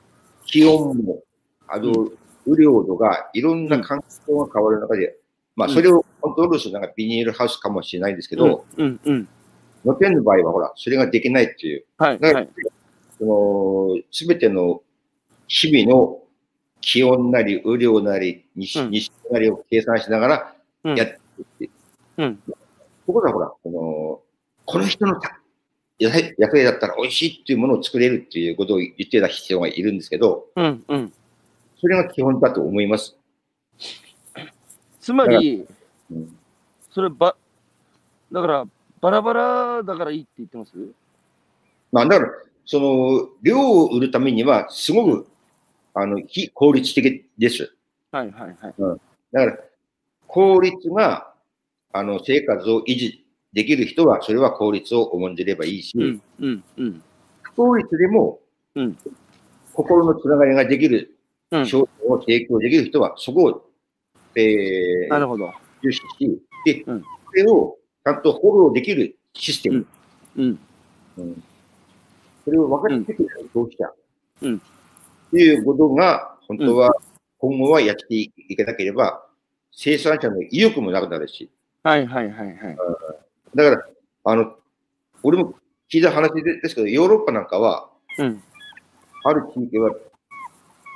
[0.45, 1.22] 気温も、
[1.68, 2.11] あの、
[2.47, 5.16] 雨量度が、いろんな環境が変わる中で、
[5.55, 5.74] まあ、うん。
[5.74, 9.01] それをコントロールするのがビニールハウスかもしれないんですけど、うん。
[9.05, 9.28] うん。
[9.84, 12.18] 露天の場合は、ほら、それができないっていう、はい。
[12.18, 12.49] はい。
[13.18, 14.82] その、すべての
[15.49, 16.21] 日々の
[16.81, 18.91] 気温なり、雨量なり、日うん。
[18.91, 20.97] 日照なりを計算しながらうん。
[20.97, 21.71] やっていって、
[22.19, 22.25] う。
[22.25, 22.37] ん。
[22.37, 24.21] ところがほら、この、
[24.65, 25.41] この人のた
[26.01, 31.13] 野菜野菜だったら美味しいっていうものを作れるっていうことを言ってた人がいるんですけど、うんうん。
[31.81, 33.17] それが基本だと思います。
[35.01, 35.67] つまり、
[36.11, 36.37] うん。
[36.91, 37.37] それば、
[38.33, 38.65] だから、
[39.01, 40.73] バラバラだからいいって言ってます？
[41.93, 42.33] まあ、だから、
[42.65, 45.29] その、量を売るためには、すごく、
[45.99, 47.75] あの、非効率的です。
[48.13, 48.75] はいはいはい。
[49.33, 49.59] だから、
[50.27, 51.33] 効率が、
[51.91, 53.25] あの、生活を維持
[53.55, 57.03] できる人は、それは効率を重んじればいいし、うんうんうん。
[57.41, 58.41] 不効率でも、
[58.75, 58.99] うん。
[59.73, 61.17] 心のつながりができる
[61.51, 61.67] うん。
[61.67, 63.71] 商品を提供できる人は、そこを、
[64.35, 65.51] えー、なるほど。
[65.83, 67.03] 重視し、で、うん。
[67.03, 69.87] それをちゃんとフォローできるシステム、
[70.37, 70.59] うん。
[71.17, 71.43] うん。
[72.45, 73.91] それを分かってくれる消費者、
[74.43, 74.63] うん
[75.29, 76.95] っていうことが、本当は、
[77.39, 79.27] 今後はやっていけなければ、
[79.72, 81.51] 生産者の意欲もなくなるし、
[81.83, 82.77] はいはいはいはい。
[83.55, 83.87] だから、
[84.24, 84.57] あの、
[85.22, 85.55] 俺も
[85.93, 88.43] 聞いた話でですけど、ヨーロッパなんかは、うん。
[89.24, 89.93] ある地域は、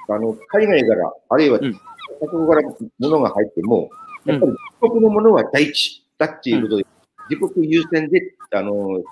[0.09, 1.81] あの、海外から、あるいは、うん。
[2.21, 2.63] 他国から
[2.99, 3.89] 物が入っても、
[4.27, 4.33] うん。
[4.33, 6.87] やっぱり自国のものは第一だっていうことで、
[7.29, 9.03] 自国優先で、あの、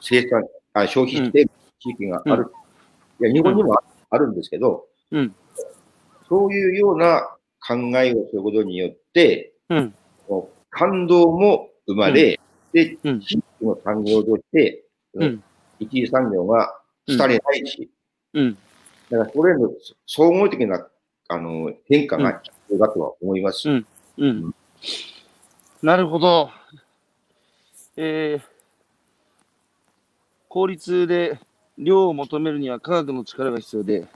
[0.00, 1.50] 生産、あ消費してる
[1.80, 2.46] 地域がある。
[3.20, 5.34] いや、日本にもああるんですけど、うん。
[6.28, 7.28] そういうような
[7.66, 9.94] 考えをすることによって、うん。
[10.70, 12.38] 感動も生まれ、
[12.72, 13.20] で、うん。
[13.20, 14.84] 地域の産業として、
[15.14, 15.42] うん
[15.80, 16.74] 一次産業が
[17.06, 17.88] 廃れないし、
[18.34, 18.58] うん。
[19.10, 19.70] だからそれの
[20.06, 20.86] 総合的な
[21.28, 23.68] あの変化が必要だとは思います。
[23.68, 23.86] うん。
[24.18, 24.54] うん。
[25.82, 26.50] なるほど。
[27.96, 28.42] えー、
[30.48, 31.38] 効率で
[31.78, 34.06] 量を求めるには科学の力が必要で、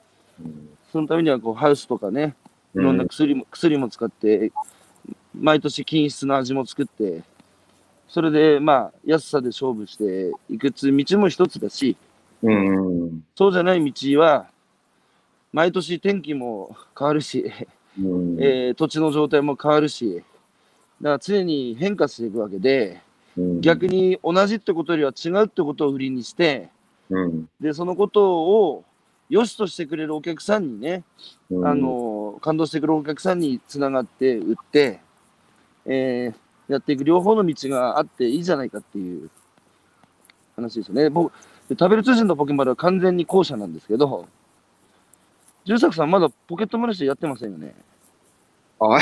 [0.40, 2.34] うんそのためにはこうハウスとかね、
[2.74, 4.52] いろんな薬も,、薬も使って、
[5.34, 7.22] 毎年均質の味も作って、
[8.08, 11.96] それでまあ安さで勝負していくつ道も一つだし、
[12.42, 13.24] うん。
[13.34, 14.48] そうじゃない道は、
[15.50, 17.50] 毎年天気も変わるし、
[17.98, 18.36] うん。
[18.38, 20.24] えー土地の状態も変わるし、だか
[21.12, 23.00] ら常に変化していくわけで、
[23.38, 23.60] うん。
[23.62, 26.68] 逆に同じってことよりは違うってことを売りにして、
[27.12, 28.84] うんで、そのことを
[29.28, 31.04] 良しとしてくれるお客さんにね、
[31.50, 35.00] うんあの、感動してくれるお客さんにつながって売って、
[35.86, 39.30] えーやっていく両方の道があっていいじゃないかっていう
[40.56, 41.10] 話ですよね。
[41.10, 41.30] 僕、
[41.68, 44.26] で食べる通信とポケマルは完全に後者なんですけど、
[45.64, 47.74] 重作さんまだポケットマルシェやってませんよね。
[48.80, 48.98] あ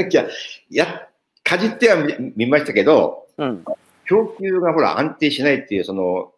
[0.00, 0.28] いや、
[0.70, 1.08] や、
[1.42, 3.64] かじっては見見ましたけど、うん。
[4.04, 6.32] 供給がほら安定しないっていう、その、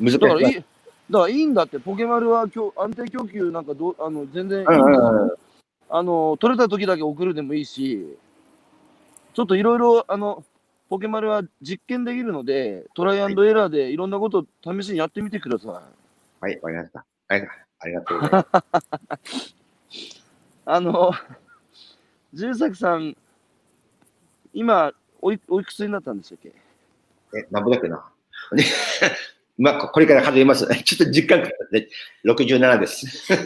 [0.00, 0.60] 難しだからいい、さ。
[1.10, 5.32] だからいいんだって、ポケマルは今日安定供給なんかどうあの全然いいんうんだうんうん
[5.92, 8.16] あの、取れた時だけ送るでもいいし、
[9.34, 10.44] ちょっといろいろ、あの、
[10.88, 15.82] ポケマルは実験できるので、トライアンドエラーでいろんなことを試しにやってみてくださ
[16.40, 17.04] はい、わかりました。
[17.28, 17.48] はい、
[17.80, 18.60] ありがとうございま
[19.30, 19.56] す。
[19.90, 20.10] い。
[20.66, 21.12] あの、
[22.34, 23.16] 重作さん、
[24.52, 26.52] 今おい、おいくつになったんでしたっけ？
[27.36, 28.04] え、なんぼだっけな？
[29.60, 30.66] ねまあ、ここれから数えます。
[30.84, 31.88] ちょっと実感がね、
[32.24, 33.06] 67です。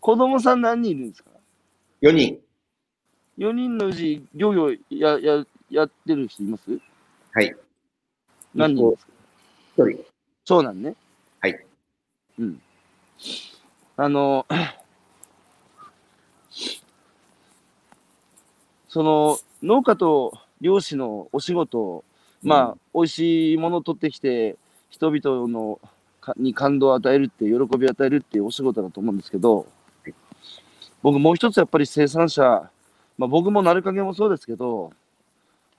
[0.00, 1.30] 子供さん何人いるんですか
[2.00, 2.40] ？4人。
[3.38, 6.70] ?4 人のうち、漁業やややってる人います？
[7.32, 7.54] はい。
[8.54, 9.12] 何人ですか
[9.82, 10.04] ？1人。
[10.44, 10.94] 長男ね。
[11.40, 11.66] はい。
[12.38, 12.62] うん。
[13.96, 14.46] あの、
[18.88, 22.04] その農家と漁師のお仕事、
[22.42, 24.56] まあ、美味しいものを取ってきて、
[24.88, 25.78] 人々の
[26.20, 29.66] かに感動を与えるって、喜びを与えるっていうお仕事だと思うんですけど、
[31.02, 32.70] 僕もう一つやっぱり生産者、
[33.16, 34.92] まあ僕もなるかげもそうですけど、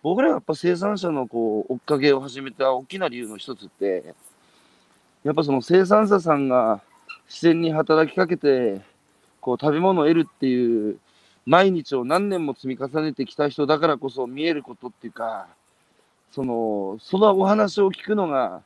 [0.03, 4.15] 僕らがやっぱ生産者のこう追っかけを始めた大きな理由の一つって、
[5.23, 6.81] やっぱその生産者さんが
[7.27, 8.81] 自然に働きかけて、
[9.39, 10.99] こう食べ物を得るっていう
[11.45, 15.47] 毎日を何年も積み重ねてきた人だからこそ見えることっていうか、
[16.31, 18.61] その、そのお話を聞くのが、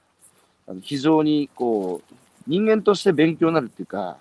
[0.68, 2.16] あの非常にこう、
[2.47, 4.18] 人間として勉強になるっていうか、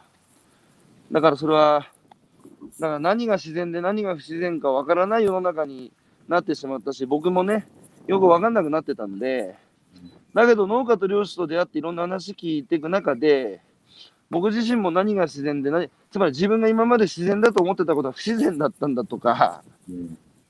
[1.12, 1.86] だからそれは、
[2.80, 5.92] だから何が自然で何が不自然かわからない世の中に
[6.26, 7.66] なってしまったし、僕もね、
[8.06, 9.56] よくわかんなくなってたんで、
[10.32, 13.60] だけど農家と漁師と出会っていろんな話聞いていく中で、
[14.30, 19.62] 僕自身も何が自然で何、つまり自分が今まで自然だと思ってたことは不自然だったんだとか、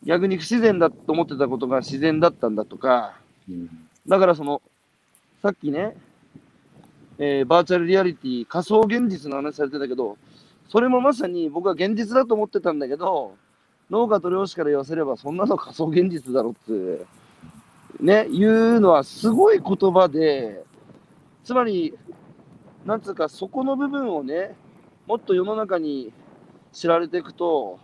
[0.05, 3.68] 逆に不自然だと思ってたことが自然だったんだとか、うん
[4.07, 4.61] だからその、
[5.42, 5.96] さっきね、
[7.18, 10.18] えーバーチャルリアリティ、仮想現実の話されてたけど、
[10.68, 13.34] それもまさに僕は現実だと思ってたんだけど、
[13.90, 17.07] 農家と漁師から言わせれば、そんなの仮想現実だろって、
[18.00, 20.62] ね、言うのはすごい言葉で、
[21.44, 21.96] つまり、
[22.84, 24.55] なんつうか、そこの部分をね、
[25.07, 26.12] もっと世の中に
[26.72, 27.78] 知られていくと、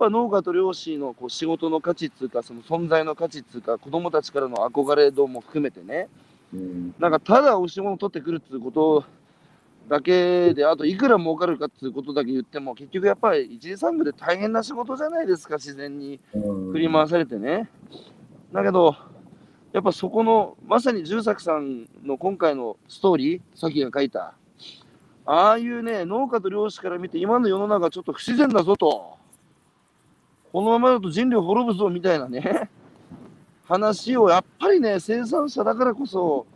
[0.00, 6.08] ぱ農家と漁師のこう仕事の価値っつうか、その存在の価値っつうか、子供たちからの憧れ度も含めてね、
[6.52, 6.94] うん。
[6.98, 9.04] なんかただ美味しいものを取ってくるっていうこと
[9.88, 16.72] だけで、あといくら儲かるかっていうことだけ言っても、結局やっぱり一次産業で大変な仕事じゃないですか、自然にうん。
[16.72, 17.68] 振り回されてね。
[18.52, 18.96] だけど、
[19.72, 24.34] やっぱそこの、まさに重作さんの今回のストーリー、さっきが書いた、
[25.26, 29.19] ああいうね、農家と漁師から見て、今の世の中ちょっと不自然だぞと、
[30.52, 32.70] このままだと人類滅ぶぞみたいなね、
[33.66, 36.46] 話をやっぱりね、生産者だからこそ、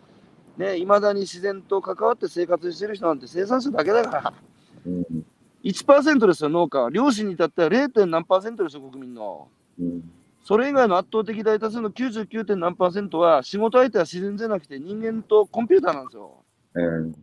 [0.56, 4.34] ね、いまだに自然と関わって生活してる人なんて生産者だけだから、
[4.86, 5.04] うん
[5.64, 6.90] 1%ですよ、農家は。
[6.90, 8.04] 漁師に至っては 0.
[8.04, 8.22] 何
[8.56, 9.48] ですよ、国民の。
[9.80, 10.10] うん
[10.46, 12.56] それ以外の圧倒的大多数の 99.
[12.56, 16.44] 何パーセントは仕事相手は自然じゃなくて人間とコンピューターなんですよ。
[16.74, 17.14] うん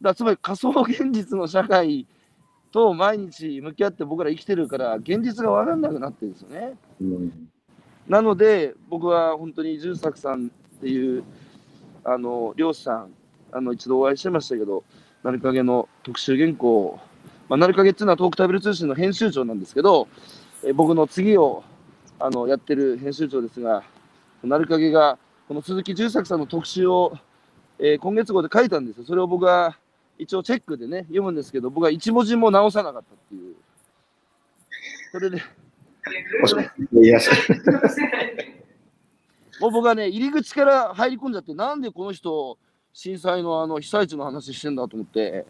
[0.00, 2.06] だつまり仮想現実の社会
[2.74, 6.74] と毎日向き合って僕ら生きてるから現実が分かんなくなってるんですよね。
[7.00, 7.48] うん
[8.08, 11.24] なので僕は本当に重作さんっていう
[12.04, 13.14] あの漁師さん
[13.50, 14.84] あの一度お会いしてましたけど
[15.22, 17.00] なるかげの特集原稿、
[17.48, 20.06] まあ、なるかげっていうのはトークタブル通信の編集長なんですけど
[20.62, 21.64] え僕の次を
[22.18, 23.84] あのやってる編集長ですが
[24.42, 25.16] なるかげが
[25.48, 27.16] この鈴木重作さんの特集を、
[27.78, 29.78] えー今月号で書いたんですよそれを僕は
[30.18, 33.56] 一応チェックでね読むんですけど僕は一文字も直さなかったっていう。
[35.12, 35.42] それで。
[36.92, 37.30] いや、そ
[39.60, 42.58] もう僕はね、入り口から入り込んじゃって、なんでこの人、
[42.92, 45.46] 震災のあの被災地の話してんだと思って、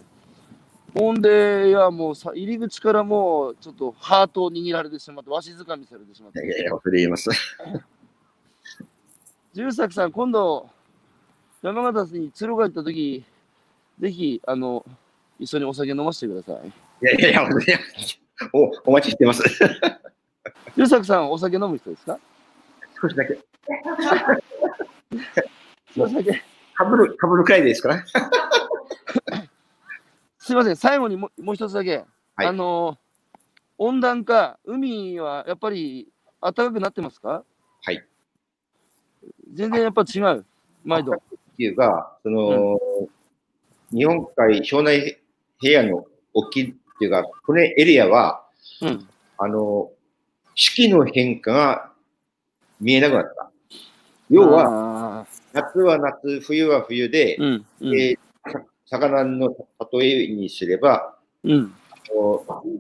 [0.95, 7.31] ほんで、いや、もうさ入り口からもう、ちょっとハートを握られてしまって、わしづかみされてしまって、いやいや、それ言います。
[9.55, 10.69] 重作さん、今度、
[11.63, 13.25] 山形に鶴が行った時
[14.01, 14.85] ぜひ、あの、
[15.39, 16.69] 一緒にお酒飲ませてください。
[16.69, 16.73] い
[17.03, 17.49] やいやいや、
[18.53, 19.43] おお待ちしてます。
[20.77, 22.19] 重作さん、お酒飲む人ですか？
[23.01, 23.39] 少しだけ。
[25.97, 26.43] お酒。
[26.75, 27.89] かぶる、かぶるくらいですか？
[27.91, 28.05] ら。
[30.39, 32.05] すいません、最後にももう一つだけ。
[32.37, 32.99] はいあの、
[33.79, 36.09] 温暖化、海はやっぱり
[36.41, 37.45] 暖かくなってますか？
[37.83, 38.05] はい。
[39.53, 40.45] 全然やっぱ違う。
[40.85, 41.13] 毎度。
[41.13, 41.17] っ
[41.57, 42.79] ていうか、その、
[43.95, 45.19] 日本海、庄内
[45.61, 48.45] 平野の沖っていうか、このエリアは、
[48.83, 49.09] うん。
[49.39, 49.91] あの、
[50.57, 51.93] 四季の変化が
[52.81, 53.51] 見えなくなった。
[54.29, 57.67] 要は、は、夏は夏、冬は冬で、うん。
[57.81, 58.01] うん。
[58.01, 58.19] えー
[58.51, 58.61] さ
[58.99, 59.57] 魚の
[59.93, 61.73] 例えにすれば、うん。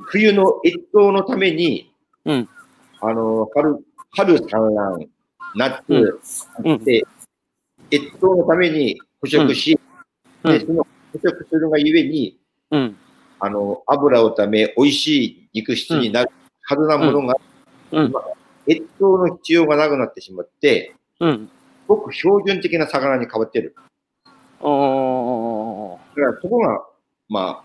[0.06, 1.92] 冬の越冬のために、
[2.24, 2.48] うん
[3.00, 5.08] あの春春産卵、
[5.54, 5.82] 夏、
[6.64, 7.02] うんで、
[7.90, 9.78] 越冬のために捕食し、
[10.42, 10.86] うんでその
[11.18, 12.38] 捕食するがゆえに、
[12.70, 12.96] うん。
[13.40, 16.30] あの油をため、美味しい肉質になる
[16.62, 17.36] はずなものが、
[17.92, 18.12] うん。
[18.66, 21.50] 越冬の必要がなくなってしまって、うん。
[21.86, 23.74] ごく標準的な魚に変わってる。
[24.60, 26.84] おだからそこが、
[27.28, 27.64] ま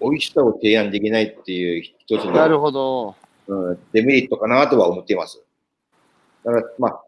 [0.00, 3.14] 美味しさを提案できないっていう一つーなるの、ほど。
[3.48, 5.42] うん、デメリットかなとは思っています。
[6.44, 7.04] だから、まあ、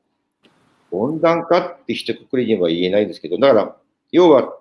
[0.90, 3.76] 温暖化って一括りには言えないですけど、だから、
[4.12, 4.56] 要は、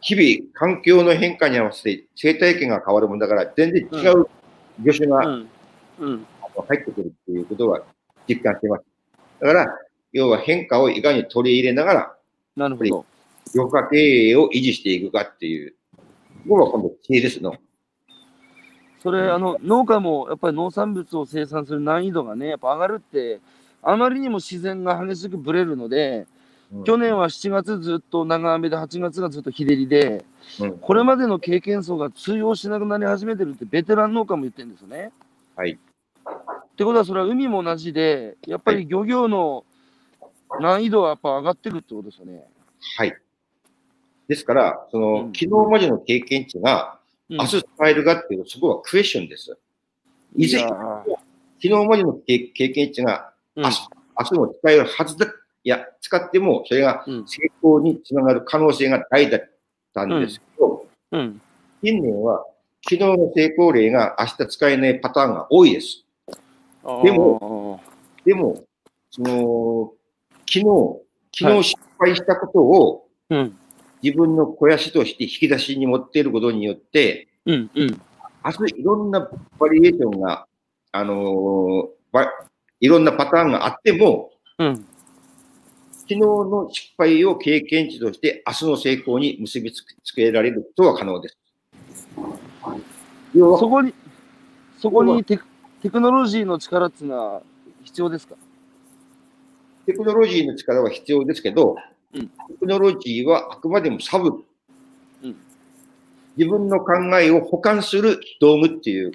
[0.00, 4.26] 日々環境の変化に合わせて生態系が変わるもんだから、全然違う
[4.80, 5.48] 魚種がうん。
[5.98, 6.26] うん。
[6.68, 7.82] 入ってくるっていうことは
[8.28, 8.84] 実感しています。
[9.40, 9.66] だから、
[10.12, 12.16] 要は変化をいかに取り入れながら、
[12.56, 13.06] なるほど。
[13.54, 15.74] 漁家経営を維持していくかっていう、
[16.48, 17.54] ここが今度知恵ですの。
[19.02, 23.40] それ、あの、農家もやっぱり農産物を生産する難易度がね、やっぱ上がるって、
[23.82, 26.26] あまりにも自然が激しくぶれるので、
[26.84, 30.24] 去年は7月ずっと長雨で、8月がずっと日照りで、
[30.60, 35.12] うん、これまでの経験層が通用しなくなり始めてるってベテラン農家も言ってるんですよね。
[35.54, 35.72] はい。
[35.72, 35.76] っ
[36.76, 39.64] てことは、それは海も同じで、やっぱり漁業の
[40.60, 42.44] 難易度はやっぱ上がっていくってことですよね。
[42.98, 43.16] はい。
[44.28, 46.98] ですから、その、うん昨日までの経験値が、
[47.30, 49.46] うん明日使えるかっていう、そこはクエスチョンです。
[49.46, 49.58] 昨
[51.58, 53.88] 日までの経経験値が、うん明日
[54.18, 55.26] 明日も使えるはずだ。
[55.66, 59.50] いや、使っても、それがうん成功につながる可能性が大だっ
[59.92, 61.40] たんですけど、うん。
[61.82, 62.46] 近年は、
[62.88, 66.04] 昨日の成功例が明日使えないパターンが多いです。
[67.02, 67.80] でも、
[68.24, 68.62] でも、
[69.10, 69.92] その、
[70.48, 71.00] 昨日、
[71.36, 73.58] 昨日失敗したことをうん。
[74.04, 77.70] 自分の肥やしとして引き出しに持っていることによって、うん。
[77.74, 78.00] うん。
[78.44, 80.46] 明日いろんなバリエーションが、
[80.92, 82.32] あのーば
[82.78, 84.86] いろんなパターンがあっても、うん。
[86.08, 91.36] 昨日の失敗を経験値として明日の成功に結びつけられることは可能です。
[93.34, 93.92] 要はそこに、
[94.78, 95.44] そこにテク
[95.82, 97.42] テクノロジーの力っていうのは
[97.82, 98.36] 必要ですか？
[99.84, 101.76] テクノロジーの力は必要ですけど、
[102.14, 104.44] うんテクノロジーはあくまでもサブ、
[105.22, 105.36] うん
[106.36, 109.12] 自分の考えを補完する道具っていう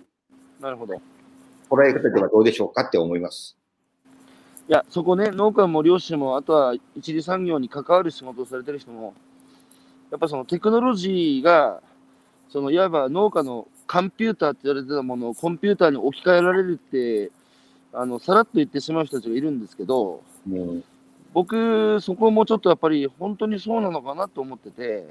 [0.59, 0.95] なるほど。
[0.95, 0.97] い
[1.69, 3.55] 捉え方ではどうでしょうかって思います。
[4.73, 9.13] や、そこね、農家も漁師も、あとは一次産業に関わる仕事をされてる人も、
[10.09, 11.81] やっぱそのテクノロジーが、
[12.49, 17.31] そのいわば農家のコンピューターって言われてたものをコンピューターに置き換えられるって、
[17.93, 20.83] あの、さらっと言ってしまう人たちがいるんですけど、うん。
[21.33, 25.05] 僕、そこもちょっとやっぱり本当にそうなのかなと思ってて、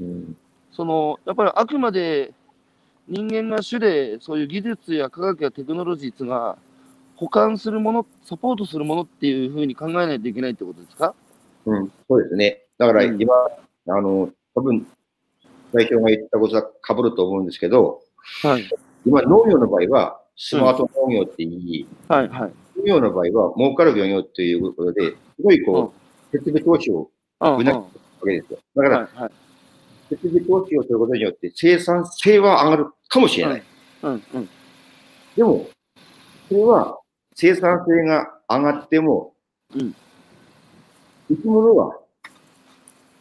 [0.00, 0.36] うん。
[0.72, 2.34] そのやっぱりあくまで
[3.08, 6.58] 人間が主でそういう技術や科学やテクノロジーっていうのは
[7.16, 11.14] 補完するもの、サポートするものっていうふうに考えないといけないってことですか？
[11.64, 12.62] うん、そうですね。
[12.78, 14.86] だからうん今、あの、多分、
[15.72, 18.00] 代表が言ったことは被ると思うんですけど、
[18.42, 18.68] はい。
[19.04, 22.52] 今、農業の場合は、スマート農業って言い、はいはい。
[22.78, 25.94] 農業の場合は、儲かる漁業っていうことで、すごいこ
[26.32, 27.10] う、設備投資を
[27.40, 27.54] うん。
[27.54, 27.60] うん。
[27.60, 27.84] うなわ
[28.24, 28.58] けですよ。
[28.76, 29.30] だから、はいはい。
[30.10, 33.62] 設備投資をすることによって生産性は上がるかもしれない。
[34.02, 34.48] うんうん。
[35.34, 35.66] でも、
[36.48, 36.98] それは
[37.36, 39.34] 生産性が上がっても、
[39.74, 39.94] うん
[41.28, 41.98] 生き物は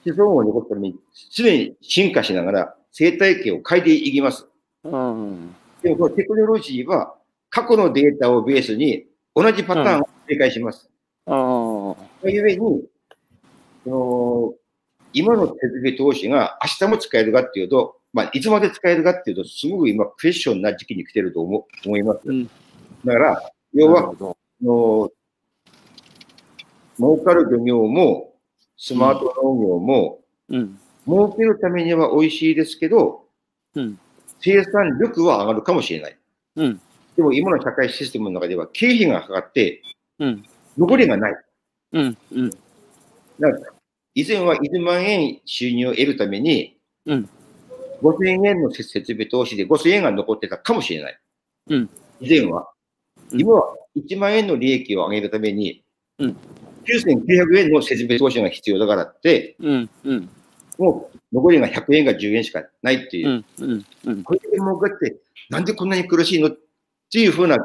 [0.03, 0.95] 子孫を残すために
[1.31, 4.47] 常に進化しながら生態系を変えていきます。
[4.83, 5.55] うん。
[5.81, 7.15] でもこのテクノロジーは
[7.49, 10.87] 過去のデータをベースに同じパターンを繰り返します。
[11.25, 12.29] ああ。
[12.29, 12.83] ゆえに、
[13.83, 14.53] その
[15.13, 22.19] 今の設備投資が明日も使えるかっていうと、まあ、いつまで使えるかっていうと、すごく今クエスチョンな時期に来てると思う思います。
[22.25, 22.45] うん。
[23.03, 24.13] だから、要は。
[24.61, 25.11] の
[26.97, 28.33] 儲かる漁業も、
[28.77, 30.79] スマート農業も、うん。
[31.05, 33.25] 儲けるためには美味しいですけど、
[33.75, 33.99] うん。
[34.39, 36.17] 生産力は上がるかもしれない。
[36.55, 36.81] うん。
[37.17, 39.81] でも今の社会システムの中では経費がかかって、
[40.19, 40.45] うん。
[40.77, 41.35] 残りがない。
[41.91, 42.17] うん。
[42.31, 42.49] うん。
[42.49, 43.73] だから
[44.13, 47.29] 以前は1000万円収入を得るために、うん
[48.01, 51.19] 5000円の設備投資で5000円が残ってたかもしれない。
[51.69, 52.69] うん以前は。
[53.31, 55.83] うん今は1万円の利益を上げるために、
[56.19, 56.37] うん
[56.85, 59.89] 9900円の設備投資が必要だからって、うん。
[60.03, 60.29] うん。
[60.77, 63.45] もう残りが100円か10円しかないっていうう、ん。
[63.59, 63.85] うん。
[64.05, 64.23] うん。
[64.23, 65.17] これで儲かって、
[65.49, 66.57] なんでこんなに苦しいのっ
[67.11, 67.57] ていうふうな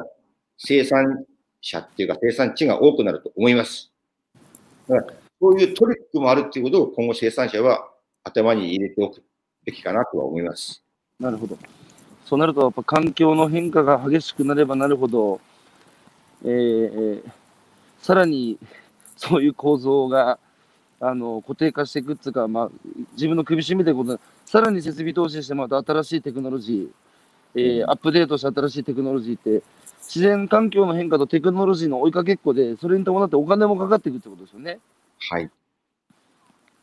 [0.59, 1.25] 生産
[1.61, 3.93] 者っていうか生産地が多くなると思います。
[4.89, 7.89] だから、そういうトリックもあるっていうことを今後生産者は
[8.25, 9.23] 頭に入れておく
[9.65, 10.83] べきかなとは思います。
[11.19, 11.59] なるほど。
[12.25, 15.41] そうなると、やっぱ環境の変化が激しくなればなるほど、
[16.45, 17.31] えー、
[18.01, 18.59] さらに
[19.17, 20.39] そういう構造が
[21.01, 22.71] あの固定化していくっていうか、まあ、
[23.13, 29.63] 自分の首絞めていくことでさらに設備投資してまた新しいテクノロジー、えーアップデートした新しいテクノロジーって
[30.03, 34.81] 自然環境の変化とテクノロジーの追いかけっこで、それに伴ってお金もかかっていくってことですよね。
[35.31, 35.49] はい。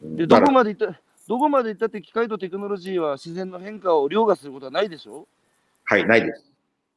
[0.01, 0.97] で、どこまでいった、
[1.27, 5.27] どこまでいったって機械とテクノロジーは自然の変化を凌駕することはないでしょ？
[5.83, 6.45] はい、ないです。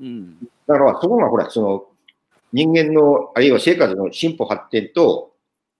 [0.01, 0.39] うん。
[0.69, 1.85] だから、そこがほら、その、
[2.53, 5.33] 人間の、あるいは生活の進歩発展と、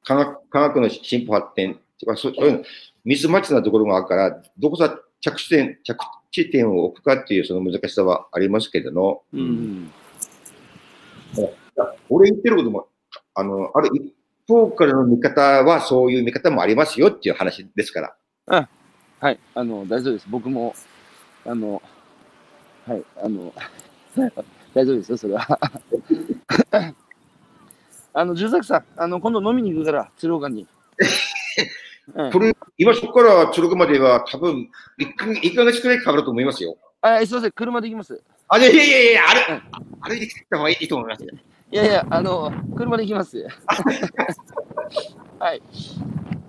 [0.05, 2.65] 科学科学の進歩発展とか、そういう
[3.05, 9.91] ミスマッチなところがあるから、どこさ着地点、着地点を置くかっていうその難しさはありますけどの、うん。
[12.09, 12.89] 俺言ってることも、
[13.35, 14.15] あの、ある一
[14.49, 18.17] 方からの見方はそういう見方もありますよっていう話ですから。
[19.21, 19.39] はい。
[19.55, 20.27] あの、大丈夫です。
[20.29, 20.75] 僕も、
[21.45, 21.83] あの、
[22.87, 23.05] はい。
[23.23, 23.53] あの、
[24.75, 25.59] 大丈夫ですよ、それは。
[28.13, 30.67] あの、重作さん、あの、今度飲みに行くから、鶴岡に。
[32.15, 36.77] うん今そこから鶴岡までは多分1か、1ヶ月くらいかかると思いますよ。
[37.03, 38.21] あ、すいません、車で行きます。
[38.49, 39.63] あ、いやいやいやいや、あれ、うん
[40.03, 41.29] 歩いてきた方がいいと思いますよ。
[41.71, 43.47] いやいや、あの、車で行きます。
[45.39, 45.63] はい。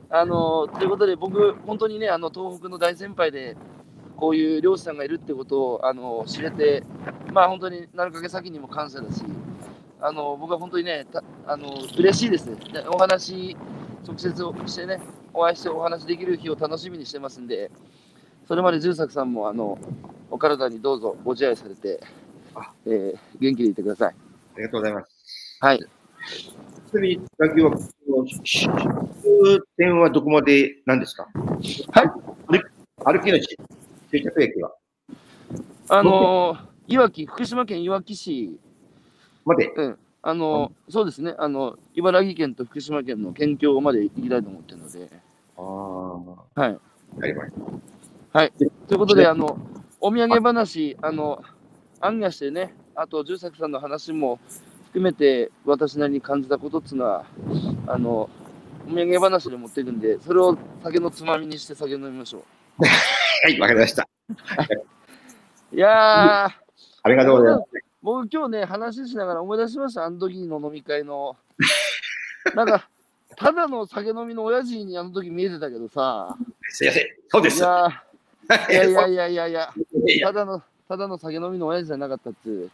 [0.10, 3.56] あの、ということで、僕、本当にね、あの、東北の大先輩で、
[4.18, 6.84] こういう漁師さんがいるってことを、あの、知れて、
[7.34, 9.24] まあ、本当に7ヶ月先にも感謝だし、
[10.02, 12.46] あの、僕は本当にね、たあの、嬉しいです。
[12.46, 12.56] で
[12.88, 13.56] お話、
[14.06, 14.34] 直接
[14.66, 15.00] してね、
[15.32, 17.70] お会いしてお話できる日を楽しみにしてますんで、
[18.48, 19.78] それまで重作さんも、あの、
[20.32, 22.02] お体にどうぞご自愛されて、
[22.86, 24.16] えー元気でいてください。
[24.56, 25.58] ありがとうございます。
[25.60, 25.80] はい。
[25.80, 25.86] ち
[26.94, 31.28] なみに、打球は、終点はどこまでなんですか？
[31.34, 32.10] はい。
[33.06, 33.58] 歩きのし
[34.10, 34.72] 終着駅は？
[35.90, 38.60] あのー、いわき、福島県いわき市、
[39.46, 39.72] まで。
[39.76, 45.10] うん、あのーそうですね、あの、茨城県と福島県の県境まで行きたいと思ってるので、
[45.58, 46.80] ああ、はい。
[47.22, 47.52] ありまし
[48.88, 49.58] ということで、あの、
[50.00, 51.44] お土産話、あの、
[52.00, 54.40] 案外してね、あと、重作さんの話も
[54.88, 57.26] 含めて、私なりに感じたことっていうのは、
[57.88, 58.30] あの、
[58.88, 62.44] お土産話で持ってるんで、それを酒のつまみにして酒飲みましょう。
[62.84, 64.08] はい、わかりました。
[65.74, 66.52] いやー、
[67.04, 67.91] ありがとうございます。
[68.04, 71.38] 僕今日ね、話しながら思い出しました、あの時の飲み会の。
[72.56, 72.90] なんか、
[73.36, 76.36] ただの酒飲みの親父にあの時見えてたけどさ、
[76.70, 77.06] すいません。
[77.30, 77.60] そうでいす。
[77.60, 79.74] いやいやいやいやいや、
[80.24, 82.72] ただの、ただの酒飲みの親父じゃなかったっつう。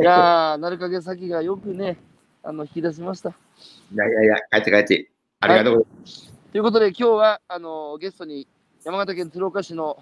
[0.00, 1.96] いやー、なるかげ先がよくね、
[2.44, 3.30] あの、引き出しました。
[3.30, 5.10] いやいやいや、帰って帰って。
[5.40, 6.32] ありがとうございます。
[6.52, 8.46] ということで、今日は、あの、ゲストに
[8.84, 10.00] 山形県鶴岡市の、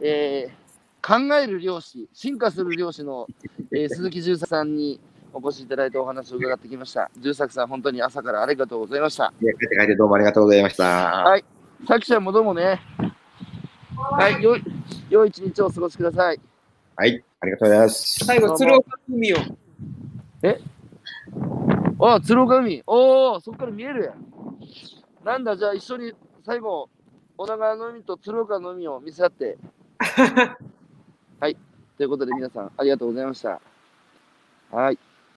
[0.00, 0.61] えー
[1.02, 3.26] 考える漁師、進化する漁師の、
[3.72, 5.00] えー鈴木重作さんに
[5.34, 7.10] お越しいただいてお話を伺ってきました。
[7.18, 9.32] 重作さん、本当に朝からありがとうございました。
[9.40, 10.84] いや帰って帰ってどうもありがとうございました。
[10.84, 11.44] はい
[11.86, 12.80] さきちゃんもどうもね。
[13.96, 14.62] はい、よい、
[15.10, 16.40] 良い一日をお過ごしください。
[16.94, 18.24] はい、ありがとうございます。
[18.24, 19.36] 最後、鶴岡海を。
[21.98, 22.82] あ、鶴岡海。
[22.86, 24.24] おお、そっから見えるやん。
[25.24, 26.12] なんだ、じゃあ一緒に
[26.46, 26.88] 最後、
[27.36, 29.58] 小田川の海と鶴岡の海を見せ合って。
[32.02, 33.60] ということで皆さん、ありがとうございました。
[34.72, 34.98] はい。